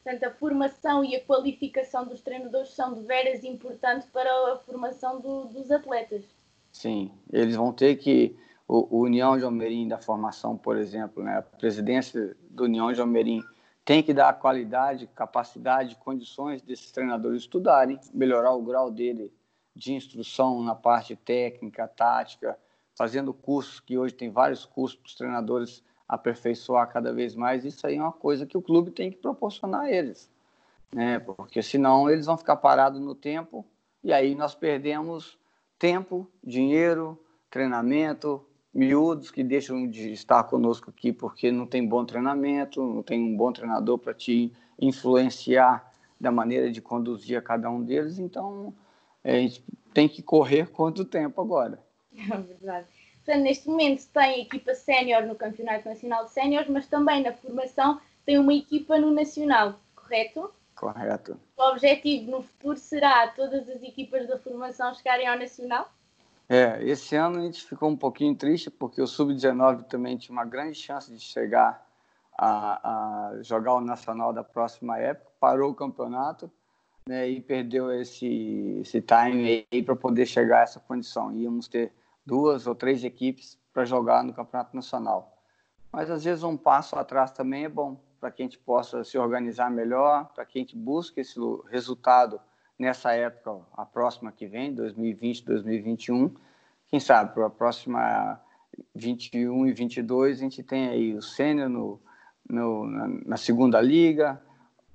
Portanto, 0.03 0.25
a 0.25 0.31
formação 0.31 1.05
e 1.05 1.15
a 1.15 1.21
qualificação 1.23 2.07
dos 2.07 2.23
treinadores 2.23 2.71
são 2.71 2.95
de 2.95 3.03
veras 3.03 3.45
importantes 3.45 4.09
para 4.09 4.31
a 4.55 4.57
formação 4.57 5.21
do, 5.21 5.45
dos 5.45 5.71
atletas. 5.71 6.25
Sim, 6.73 7.13
eles 7.31 7.55
vão 7.55 7.75
ter 7.75 7.97
que 7.97 8.35
o, 8.67 9.01
o 9.01 9.03
União 9.03 9.37
de 9.37 9.45
Almerim 9.45 9.87
da 9.87 9.99
formação, 9.99 10.57
por 10.57 10.79
exemplo, 10.79 11.23
né? 11.23 11.37
a 11.37 11.43
presidência 11.43 12.35
do 12.49 12.65
União 12.65 12.91
de 12.91 13.03
Almerim 13.03 13.43
tem 13.91 14.05
que 14.05 14.15
dar 14.15 14.33
qualidade, 14.35 15.09
capacidade, 15.09 15.97
condições 15.97 16.63
desses 16.63 16.93
treinadores 16.93 17.41
estudarem, 17.41 17.99
melhorar 18.15 18.53
o 18.53 18.63
grau 18.63 18.89
dele 18.89 19.33
de 19.75 19.93
instrução 19.95 20.63
na 20.63 20.77
parte 20.77 21.17
técnica, 21.17 21.89
tática, 21.89 22.57
fazendo 22.95 23.35
cursos, 23.35 23.81
que 23.81 23.99
hoje 23.99 24.15
tem 24.15 24.31
vários 24.31 24.65
cursos 24.65 24.97
para 24.97 25.09
os 25.09 25.15
treinadores 25.17 25.83
aperfeiçoar 26.09 26.87
cada 26.87 27.13
vez 27.13 27.35
mais. 27.35 27.65
Isso 27.65 27.85
aí 27.85 27.97
é 27.97 28.01
uma 28.01 28.13
coisa 28.13 28.47
que 28.47 28.57
o 28.57 28.63
clube 28.63 28.93
tem 28.93 29.11
que 29.11 29.17
proporcionar 29.17 29.81
a 29.81 29.91
eles, 29.91 30.31
né? 30.95 31.19
porque 31.19 31.61
senão 31.61 32.09
eles 32.09 32.27
vão 32.27 32.39
ficar 32.39 32.59
parados 32.59 33.01
no 33.01 33.17
tempo 33.17 33.67
e 34.05 34.13
aí 34.13 34.37
nós 34.37 34.55
perdemos 34.55 35.37
tempo, 35.81 36.31
dinheiro, 36.45 37.19
treinamento, 37.51 38.41
miúdos 38.73 39.31
que 39.31 39.43
deixam 39.43 39.89
de 39.89 40.13
estar 40.13 40.45
conosco 40.45 40.91
aqui 40.91 41.13
porque 41.13 41.51
não 41.51 41.67
tem 41.67 41.87
bom 41.87 42.05
treinamento, 42.05 42.81
não 42.81 43.03
tem 43.03 43.21
um 43.21 43.37
bom 43.37 43.53
treinador 43.53 43.99
para 43.99 44.15
te 44.15 44.53
influenciar 44.81 45.93
da 46.21 46.31
maneira 46.31 46.71
de 46.71 46.81
conduzir 46.81 47.37
a 47.37 47.43
cada 47.43 47.71
um 47.71 47.83
deles. 47.83 48.19
Então, 48.19 48.75
é, 49.25 49.37
a 49.37 49.41
gente 49.41 49.65
tem 49.93 50.09
que 50.09 50.23
correr 50.23 50.71
quanto 50.71 51.05
tempo 51.05 51.41
agora. 51.41 51.83
É 52.31 52.37
verdade. 52.37 52.87
Portanto, 53.25 53.43
neste 53.43 53.69
momento 53.69 54.07
tem 54.13 54.43
equipa 54.43 54.75
sénior 54.75 55.25
no 55.25 55.35
Campeonato 55.35 55.89
Nacional 55.89 56.25
de 56.25 56.33
Séniores, 56.33 56.69
mas 56.69 56.87
também 56.87 57.23
na 57.23 57.33
formação 57.33 58.01
tem 58.25 58.39
uma 58.39 58.53
equipa 58.53 58.99
no 58.99 59.11
Nacional, 59.11 59.79
correto? 59.95 60.53
Correto. 60.75 61.39
O 61.57 61.63
objetivo 61.71 62.31
no 62.31 62.43
futuro 62.43 62.77
será 62.77 63.29
todas 63.29 63.69
as 63.69 63.83
equipas 63.83 64.27
da 64.27 64.39
formação 64.39 64.95
chegarem 64.95 65.27
ao 65.27 65.39
Nacional? 65.39 65.91
É, 66.53 66.83
esse 66.83 67.15
ano 67.15 67.39
a 67.39 67.43
gente 67.43 67.65
ficou 67.65 67.89
um 67.89 67.97
pouquinho 67.97 68.35
triste 68.35 68.73
porque 68.73 69.01
o 69.01 69.07
Sub-19 69.07 69.85
também 69.85 70.19
tinha 70.19 70.33
uma 70.37 70.45
grande 70.45 70.75
chance 70.75 71.15
de 71.15 71.21
chegar 71.21 71.87
a, 72.37 73.29
a, 73.29 73.41
jogar 73.41 73.75
o 73.75 73.81
Nacional 73.81 74.33
da 74.33 74.43
próxima 74.43 74.99
época, 74.99 75.31
parou 75.39 75.71
o 75.71 75.75
campeonato 75.77 76.51
né, 77.07 77.29
e 77.29 77.41
perdeu 77.41 77.93
esse, 77.93 78.81
esse 78.81 79.01
time 79.01 79.65
aí 79.71 79.81
para 79.81 79.95
poder 79.95 80.27
chegar 80.27 80.59
a 80.59 80.63
essa 80.63 80.81
condição. 80.81 81.33
Íamos 81.33 81.69
ter 81.69 81.93
duas 82.27 82.67
ou 82.67 82.75
três 82.75 83.05
equipes 83.05 83.57
para 83.73 83.85
jogar 83.85 84.25
no 84.25 84.35
Campeonato 84.35 84.75
Nacional. 84.75 85.41
Mas 85.93 86.11
às 86.11 86.25
vezes 86.25 86.43
um 86.43 86.57
passo 86.57 86.97
atrás 86.97 87.31
também 87.31 87.67
é 87.67 87.69
bom 87.69 87.97
para 88.19 88.33
que 88.33 88.43
a 88.43 88.45
gente 88.45 88.59
possa 88.59 89.05
se 89.05 89.17
organizar 89.17 89.71
melhor, 89.71 90.29
para 90.35 90.45
que 90.45 90.59
a 90.59 90.61
gente 90.61 90.77
busque 90.77 91.21
esse 91.21 91.39
resultado 91.71 92.41
nessa 92.81 93.13
época, 93.13 93.61
a 93.75 93.85
próxima 93.85 94.33
que 94.33 94.47
vem, 94.47 94.75
2020, 94.75 95.45
2021. 95.45 96.35
Quem 96.89 96.99
sabe 96.99 97.35
para 97.35 97.47
a 97.47 97.51
próxima 97.51 98.41
21 98.95 99.67
e 99.67 99.73
22 99.73 100.39
a 100.39 100.41
gente 100.41 100.63
tem 100.63 100.89
aí 100.89 101.15
o 101.15 101.21
sênior 101.21 101.69
no, 101.69 102.01
no, 102.49 102.87
na, 102.87 103.09
na, 103.27 103.37
segunda 103.37 103.83
liga, 103.83 104.41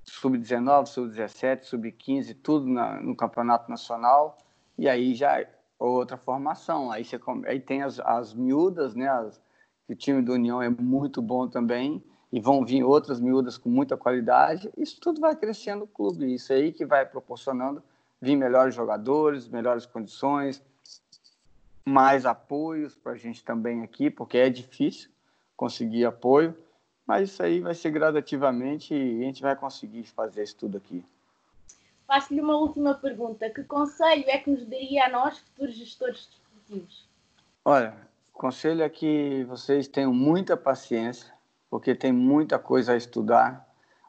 sub-19, 0.04 0.88
sub-17, 0.88 1.64
sub-15, 1.66 2.36
tudo 2.42 2.66
na, 2.66 3.00
no 3.00 3.16
campeonato 3.16 3.70
nacional. 3.70 4.40
E 4.80 4.90
aí 4.90 5.14
já 5.14 5.46
outra 5.78 6.18
formação. 6.18 6.92
Aí, 6.92 7.06
você, 7.06 7.20
aí 7.46 7.60
tem 7.60 7.84
as, 7.84 8.00
as 8.00 8.34
miúdas, 8.34 8.96
né? 8.96 9.08
As, 9.08 9.40
o 9.88 9.94
time 9.94 10.24
do 10.24 10.34
União 10.34 10.60
é 10.60 10.70
muito 10.70 11.22
bom 11.22 11.48
também 11.48 12.04
e 12.36 12.40
vão 12.42 12.66
vir 12.66 12.84
outras 12.84 13.18
miúdas 13.18 13.58
com 13.58 13.70
muita 13.70 13.96
qualidade. 13.96 14.70
Isso 14.76 15.00
tudo 15.00 15.22
vai 15.22 15.34
crescendo 15.38 15.86
o 15.86 15.88
clube. 15.88 16.36
Isso 16.36 16.52
aí 16.52 16.74
que 16.74 16.86
vai 16.86 17.06
proporcionando 17.06 17.82
vir 18.20 18.36
melhores 18.36 18.76
jogadores, 18.76 19.48
melhores 19.48 19.86
condições, 19.86 20.62
mais 21.86 22.26
apoios 22.26 22.94
para 22.94 23.14
a 23.14 23.16
gente 23.16 23.42
também 23.42 23.84
aqui, 23.84 24.10
porque 24.10 24.38
é 24.38 24.50
difícil 24.50 25.10
conseguir 25.56 26.04
apoio. 26.04 26.54
Mas 27.08 27.30
isso 27.30 27.42
aí 27.42 27.62
vai 27.62 27.74
ser 27.74 27.92
gradativamente 27.92 28.94
e 28.94 29.24
a 29.24 29.26
gente 29.28 29.42
vai 29.42 29.56
conseguir 29.56 30.04
fazer 30.04 30.44
isso 30.44 30.58
tudo 30.58 30.76
aqui. 30.76 31.06
Faço-lhe 32.06 32.42
uma 32.42 32.58
última 32.58 32.96
pergunta. 32.96 33.50
Que 33.50 33.64
conselho 33.64 34.26
é 34.28 34.38
que 34.40 34.50
nos 34.50 34.66
daria 34.66 35.06
a 35.06 35.10
nós, 35.10 35.38
futuros 35.38 35.76
gestores 35.76 36.28
desportivos? 36.28 37.08
Olha, 37.64 37.96
o 38.34 38.38
conselho 38.38 38.84
é 38.84 38.90
que 38.90 39.46
vocês 39.46 39.88
tenham 39.88 40.14
muita 40.14 40.58
paciência, 40.58 41.34
porque 41.76 41.94
tem 41.94 42.14
muita 42.14 42.58
coisa 42.58 42.94
a 42.94 42.96
estudar, 42.96 43.68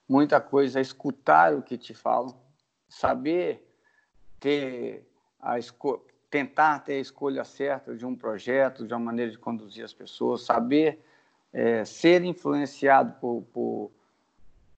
muita 0.09 0.40
coisa 0.40 0.79
a 0.79 0.83
escutar 0.83 1.52
o 1.52 1.61
que 1.61 1.76
te 1.76 1.92
falam, 1.92 2.33
saber 2.88 3.68
ter 4.38 5.05
a 5.40 5.57
tentar 6.31 6.79
ter 6.85 6.92
a 6.92 7.00
escolha 7.00 7.42
certa 7.42 7.96
de 7.96 8.07
um 8.07 8.14
projeto, 8.14 8.87
de 8.87 8.94
uma 8.94 9.00
maneira 9.00 9.33
de 9.33 9.38
conduzir 9.38 9.85
as 9.85 9.92
pessoas, 9.92 10.42
saber 10.42 11.05
é, 11.52 11.85
ser 11.85 12.22
influenciado 12.22 13.14
por, 13.20 13.42
por, 13.52 13.90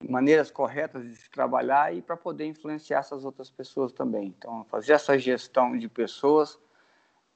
maneiras 0.09 0.51
corretas 0.51 1.05
de 1.05 1.15
se 1.15 1.31
trabalhar 1.31 1.95
e 1.95 2.01
para 2.01 2.17
poder 2.17 2.47
influenciar 2.47 3.01
essas 3.01 3.23
outras 3.23 3.51
pessoas 3.51 3.93
também. 3.93 4.29
Então, 4.29 4.65
fazer 4.65 4.95
essa 4.95 5.19
gestão 5.19 5.77
de 5.77 5.91
pessoas 5.91 6.59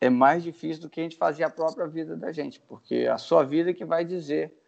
é 0.00 0.08
mais 0.08 0.42
difícil 0.42 0.80
do 0.80 0.88
que 0.88 0.98
a 0.98 1.02
gente 1.02 1.18
fazer 1.18 1.44
a 1.44 1.50
própria 1.50 1.86
vida 1.86 2.16
da 2.16 2.32
gente, 2.32 2.58
porque 2.58 2.94
é 2.94 3.10
a 3.10 3.18
sua 3.18 3.44
vida 3.44 3.74
que 3.74 3.84
vai 3.84 4.02
dizer 4.02 4.61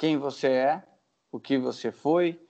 quem 0.00 0.16
você 0.16 0.46
é, 0.46 0.82
o 1.30 1.38
que 1.38 1.58
você 1.58 1.92
foi, 1.92 2.40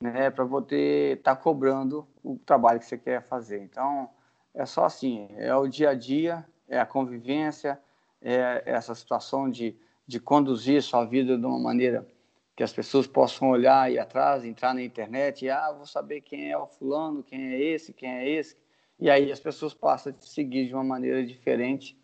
né, 0.00 0.30
para 0.30 0.46
poder 0.46 1.16
estar 1.18 1.34
tá 1.34 1.42
cobrando 1.42 2.06
o 2.22 2.38
trabalho 2.38 2.78
que 2.78 2.86
você 2.86 2.96
quer 2.96 3.20
fazer. 3.20 3.60
Então, 3.60 4.08
é 4.54 4.64
só 4.64 4.84
assim, 4.84 5.26
é 5.32 5.52
o 5.52 5.66
dia 5.66 5.90
a 5.90 5.94
dia, 5.94 6.46
é 6.68 6.78
a 6.78 6.86
convivência, 6.86 7.80
é 8.22 8.62
essa 8.64 8.94
situação 8.94 9.50
de, 9.50 9.76
de 10.06 10.20
conduzir 10.20 10.80
sua 10.84 11.04
vida 11.04 11.36
de 11.36 11.44
uma 11.44 11.58
maneira 11.58 12.06
que 12.54 12.62
as 12.62 12.72
pessoas 12.72 13.08
possam 13.08 13.50
olhar 13.50 13.90
e 13.90 13.98
atrás, 13.98 14.44
entrar 14.44 14.72
na 14.72 14.82
internet 14.82 15.44
e, 15.44 15.50
ah, 15.50 15.72
vou 15.72 15.86
saber 15.86 16.20
quem 16.20 16.52
é 16.52 16.56
o 16.56 16.68
fulano, 16.68 17.24
quem 17.24 17.54
é 17.54 17.60
esse, 17.60 17.92
quem 17.92 18.08
é 18.08 18.30
esse. 18.30 18.56
E 19.00 19.10
aí 19.10 19.32
as 19.32 19.40
pessoas 19.40 19.74
passam 19.74 20.12
a 20.12 20.14
te 20.14 20.28
seguir 20.28 20.68
de 20.68 20.74
uma 20.74 20.84
maneira 20.84 21.26
diferente. 21.26 21.98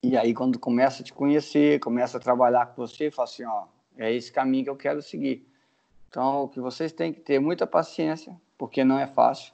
E 0.00 0.16
aí 0.16 0.32
quando 0.32 0.60
começa 0.60 1.02
a 1.02 1.04
te 1.04 1.12
conhecer, 1.12 1.80
começa 1.80 2.18
a 2.18 2.20
trabalhar 2.20 2.66
com 2.66 2.86
você, 2.86 3.10
fala 3.10 3.28
assim, 3.28 3.44
ó, 3.44 3.66
é 3.98 4.12
esse 4.12 4.32
caminho 4.32 4.64
que 4.64 4.70
eu 4.70 4.76
quero 4.76 5.02
seguir. 5.02 5.46
Então, 6.08 6.44
o 6.44 6.48
que 6.48 6.60
vocês 6.60 6.92
têm 6.92 7.12
que 7.12 7.20
ter 7.20 7.38
muita 7.38 7.66
paciência, 7.66 8.34
porque 8.56 8.82
não 8.84 8.98
é 8.98 9.06
fácil. 9.06 9.52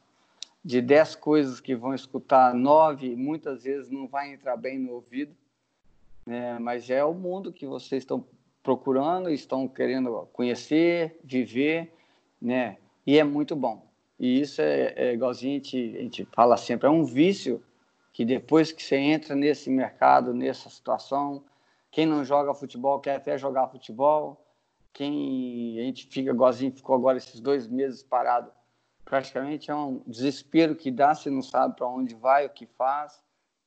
De 0.64 0.80
dez 0.80 1.14
coisas 1.14 1.60
que 1.60 1.74
vão 1.74 1.94
escutar, 1.94 2.54
nove 2.54 3.16
muitas 3.16 3.64
vezes 3.64 3.90
não 3.90 4.06
vai 4.06 4.32
entrar 4.32 4.56
bem 4.56 4.78
no 4.78 4.92
ouvido, 4.92 5.34
né? 6.24 6.58
mas 6.58 6.88
é 6.88 7.04
o 7.04 7.12
mundo 7.12 7.52
que 7.52 7.66
vocês 7.66 8.02
estão 8.02 8.24
procurando, 8.62 9.28
estão 9.28 9.66
querendo 9.66 10.26
conhecer, 10.32 11.18
viver, 11.22 11.92
né? 12.40 12.78
E 13.06 13.18
é 13.18 13.24
muito 13.24 13.54
bom. 13.54 13.86
E 14.18 14.40
isso 14.40 14.62
é, 14.62 14.94
é 14.96 15.12
igualzinho 15.12 15.60
a 15.60 15.62
gente, 15.62 15.96
a 15.96 16.00
gente 16.00 16.28
fala 16.32 16.56
sempre, 16.56 16.86
é 16.86 16.90
um 16.90 17.04
vício 17.04 17.62
que 18.12 18.24
depois 18.24 18.72
que 18.72 18.82
você 18.82 18.96
entra 18.96 19.34
nesse 19.34 19.68
mercado, 19.68 20.32
nessa 20.32 20.70
situação, 20.70 21.44
quem 21.90 22.06
não 22.06 22.24
joga 22.24 22.54
futebol 22.54 23.00
quer 23.00 23.16
até 23.16 23.36
jogar 23.36 23.68
futebol. 23.68 24.43
Quem 24.94 25.78
a 25.80 25.82
gente 25.82 26.06
fica 26.06 26.30
igualzinho, 26.30 26.72
ficou 26.72 26.94
agora 26.94 27.18
esses 27.18 27.40
dois 27.40 27.66
meses 27.66 28.02
parado, 28.02 28.50
praticamente 29.04 29.70
é 29.70 29.74
um 29.74 30.02
desespero 30.06 30.74
que 30.74 30.90
dá, 30.90 31.14
você 31.14 31.28
não 31.28 31.42
sabe 31.42 31.76
para 31.76 31.86
onde 31.86 32.14
vai, 32.14 32.46
o 32.46 32.50
que 32.50 32.64
faz. 32.64 33.22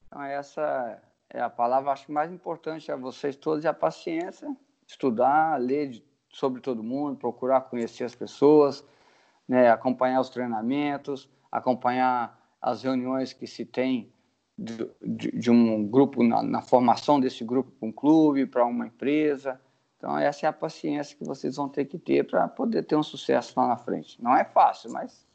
Então, 0.07 0.23
essa 0.23 0.99
é 1.29 1.41
a 1.41 1.49
palavra, 1.49 1.91
acho 1.91 2.11
mais 2.11 2.31
importante 2.31 2.91
a 2.91 2.95
vocês 2.95 3.35
todos 3.35 3.65
é 3.65 3.67
a 3.67 3.73
paciência, 3.73 4.55
estudar, 4.87 5.59
ler 5.59 6.01
sobre 6.31 6.61
todo 6.61 6.81
mundo, 6.81 7.17
procurar 7.17 7.61
conhecer 7.61 8.05
as 8.05 8.15
pessoas, 8.15 8.85
né, 9.47 9.69
acompanhar 9.69 10.21
os 10.21 10.29
treinamentos, 10.29 11.29
acompanhar 11.51 12.39
as 12.61 12.83
reuniões 12.83 13.33
que 13.33 13.47
se 13.47 13.65
tem 13.65 14.11
de, 14.57 14.89
de, 15.01 15.31
de 15.31 15.51
um 15.51 15.87
grupo, 15.87 16.23
na, 16.23 16.41
na, 16.41 16.61
formação 16.61 17.19
desse 17.19 17.43
grupo 17.43 17.71
para 17.71 17.87
um 17.87 17.91
clube, 17.91 18.45
para 18.45 18.65
uma 18.65 18.87
empresa. 18.87 19.59
Então, 19.97 20.17
essa 20.17 20.45
é 20.45 20.49
a 20.49 20.53
paciência 20.53 21.17
que 21.17 21.25
vocês 21.25 21.55
vão 21.55 21.67
ter 21.67 21.85
que 21.85 21.97
ter 21.97 22.23
para 22.25 22.47
poder 22.47 22.83
ter 22.83 22.95
um 22.95 23.03
sucesso 23.03 23.53
lá 23.57 23.67
na 23.67 23.77
frente. 23.77 24.21
Não 24.21 24.35
é 24.35 24.43
fácil, 24.43 24.91
mas, 24.91 25.25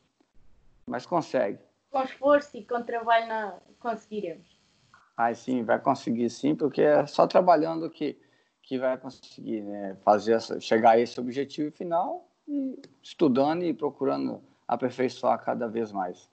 mas 0.87 1.05
consegue. 1.05 1.59
Com 1.91 2.03
esforço 2.03 2.57
e 2.57 2.65
com 2.65 2.81
trabalho 2.83 3.27
não 3.27 3.61
conseguiremos. 3.81 4.47
Ah, 5.17 5.35
sim, 5.35 5.65
vai 5.65 5.81
conseguir 5.81 6.31
sim, 6.31 6.55
porque 6.55 6.81
é 6.81 7.07
só 7.07 7.27
trabalhando 7.27 7.91
que, 7.91 8.19
que 8.63 8.79
vai 8.79 8.97
conseguir 8.97 9.63
né, 9.63 9.97
fazer 10.03 10.35
essa, 10.35 10.61
chegar 10.61 10.93
a 10.93 10.99
esse 10.99 11.19
objetivo 11.21 11.71
final 11.73 12.29
e 12.47 12.81
estudando 13.03 13.65
e 13.65 13.75
procurando 13.75 14.43
aperfeiçoar 14.67 15.45
cada 15.45 15.67
vez 15.67 15.93
mais. 15.93 16.31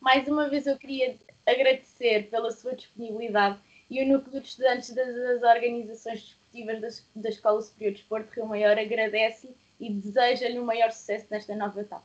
Mais 0.00 0.26
uma 0.26 0.48
vez 0.48 0.66
eu 0.66 0.78
queria 0.78 1.16
agradecer 1.46 2.30
pela 2.30 2.50
sua 2.50 2.74
disponibilidade 2.74 3.60
e 3.90 4.02
o 4.02 4.08
Núcleo 4.08 4.40
de 4.40 4.48
Estudantes 4.48 4.94
das, 4.94 5.14
das 5.14 5.42
Organizações 5.42 6.39
Desportivas 6.52 6.80
da, 7.14 7.22
da 7.22 7.28
Escola 7.28 7.60
Superior 7.60 7.92
de 7.92 7.98
Desporto 8.00 8.34
Rio 8.34 8.46
Maior 8.46 8.76
agradece 8.76 9.54
e 9.78 9.92
deseja-lhe 9.92 10.58
o 10.58 10.66
maior 10.66 10.90
sucesso 10.90 11.26
nesta 11.30 11.54
nova 11.54 11.80
etapa. 11.80 12.04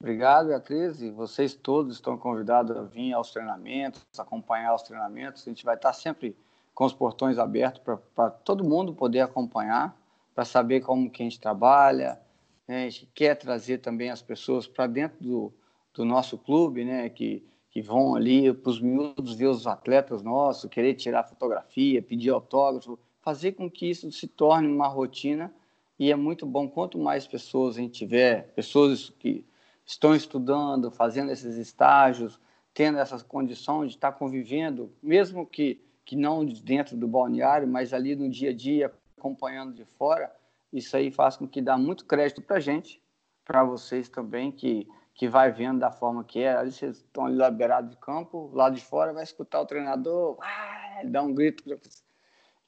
Obrigado, 0.00 0.48
Beatriz. 0.48 1.00
E 1.00 1.10
vocês 1.10 1.54
todos 1.54 1.94
estão 1.94 2.16
convidados 2.16 2.76
a 2.76 2.82
vir 2.82 3.12
aos 3.12 3.30
treinamentos, 3.30 4.02
acompanhar 4.18 4.74
os 4.74 4.82
treinamentos. 4.82 5.46
A 5.46 5.50
gente 5.50 5.64
vai 5.64 5.76
estar 5.76 5.92
sempre 5.92 6.36
com 6.74 6.84
os 6.84 6.92
portões 6.92 7.38
abertos 7.38 7.82
para 8.14 8.30
todo 8.30 8.64
mundo 8.64 8.94
poder 8.94 9.20
acompanhar, 9.20 9.96
para 10.34 10.44
saber 10.44 10.80
como 10.80 11.10
que 11.10 11.22
a 11.22 11.24
gente 11.24 11.38
trabalha. 11.38 12.20
Né? 12.66 12.86
A 12.86 12.90
gente 12.90 13.08
quer 13.14 13.36
trazer 13.36 13.78
também 13.78 14.10
as 14.10 14.22
pessoas 14.22 14.66
para 14.66 14.86
dentro 14.86 15.22
do, 15.22 15.52
do 15.94 16.04
nosso 16.04 16.38
clube, 16.38 16.84
né? 16.84 17.08
que, 17.10 17.46
que 17.70 17.82
vão 17.82 18.16
ali 18.16 18.52
para 18.52 18.70
os 18.70 18.80
miúdos 18.80 19.34
ver 19.34 19.46
os 19.46 19.66
atletas 19.66 20.22
nossos, 20.22 20.68
querer 20.68 20.94
tirar 20.94 21.24
fotografia, 21.24 22.02
pedir 22.02 22.30
autógrafo, 22.30 22.98
fazer 23.22 23.52
com 23.52 23.70
que 23.70 23.88
isso 23.88 24.10
se 24.12 24.26
torne 24.26 24.68
uma 24.68 24.88
rotina. 24.88 25.52
E 25.98 26.10
é 26.10 26.16
muito 26.16 26.44
bom, 26.44 26.68
quanto 26.68 26.98
mais 26.98 27.26
pessoas 27.26 27.76
a 27.76 27.80
gente 27.80 27.94
tiver, 27.94 28.52
pessoas 28.54 29.10
que 29.10 29.46
estão 29.86 30.14
estudando, 30.14 30.90
fazendo 30.90 31.30
esses 31.30 31.56
estágios, 31.56 32.38
tendo 32.74 32.98
essa 32.98 33.22
condição 33.22 33.86
de 33.86 33.94
estar 33.94 34.12
convivendo, 34.12 34.92
mesmo 35.02 35.46
que, 35.46 35.80
que 36.04 36.16
não 36.16 36.44
dentro 36.44 36.96
do 36.96 37.06
balneário, 37.06 37.68
mas 37.68 37.92
ali 37.92 38.16
no 38.16 38.28
dia 38.28 38.50
a 38.50 38.54
dia, 38.54 38.92
acompanhando 39.16 39.74
de 39.74 39.84
fora, 39.84 40.34
isso 40.72 40.96
aí 40.96 41.10
faz 41.10 41.36
com 41.36 41.46
que 41.46 41.60
dá 41.60 41.76
muito 41.76 42.04
crédito 42.04 42.42
para 42.42 42.56
a 42.56 42.60
gente, 42.60 43.00
para 43.44 43.62
vocês 43.62 44.08
também, 44.08 44.50
que, 44.50 44.88
que 45.14 45.28
vai 45.28 45.52
vendo 45.52 45.80
da 45.80 45.90
forma 45.92 46.24
que 46.24 46.40
é. 46.40 46.56
Ali 46.56 46.72
vocês 46.72 46.96
estão 46.96 47.26
ali 47.26 47.38
beirado 47.54 47.90
de 47.90 47.96
campo, 47.96 48.50
lá 48.54 48.70
de 48.70 48.80
fora 48.80 49.12
vai 49.12 49.22
escutar 49.22 49.60
o 49.60 49.66
treinador, 49.66 50.38
ah, 50.40 51.02
dá 51.04 51.22
um 51.22 51.34
grito, 51.34 51.62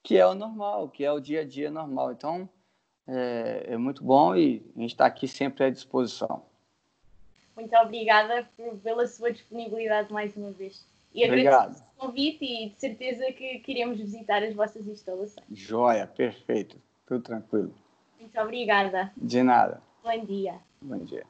que 0.05 0.15
é 0.15 0.25
o 0.25 0.35
normal, 0.35 0.87
que 0.87 1.03
é 1.03 1.11
o 1.11 1.19
dia 1.19 1.41
a 1.41 1.43
dia 1.43 1.71
normal. 1.71 2.11
Então, 2.11 2.47
é, 3.07 3.65
é 3.69 3.77
muito 3.77 4.03
bom 4.03 4.35
e 4.35 4.63
a 4.77 4.79
gente 4.79 4.91
está 4.91 5.07
aqui 5.07 5.27
sempre 5.27 5.65
à 5.65 5.69
disposição. 5.69 6.43
Muito 7.55 7.75
obrigada 7.75 8.47
por, 8.55 8.77
pela 8.77 9.07
sua 9.07 9.31
disponibilidade 9.31 10.13
mais 10.13 10.37
uma 10.37 10.51
vez. 10.51 10.87
E 11.11 11.23
agradeço 11.23 11.83
o 11.97 12.07
convite 12.07 12.45
e 12.45 12.69
de 12.69 12.79
certeza 12.79 13.25
que 13.31 13.59
queremos 13.59 13.97
visitar 13.97 14.43
as 14.43 14.53
vossas 14.53 14.85
instalações. 14.85 15.45
Joia, 15.51 16.05
perfeito. 16.05 16.77
Tudo 17.07 17.23
tranquilo. 17.23 17.73
Muito 18.19 18.39
obrigada. 18.39 19.11
De 19.17 19.41
nada. 19.41 19.81
Bom 20.03 20.25
dia. 20.25 20.59
Bom 20.81 20.97
dia. 20.99 21.25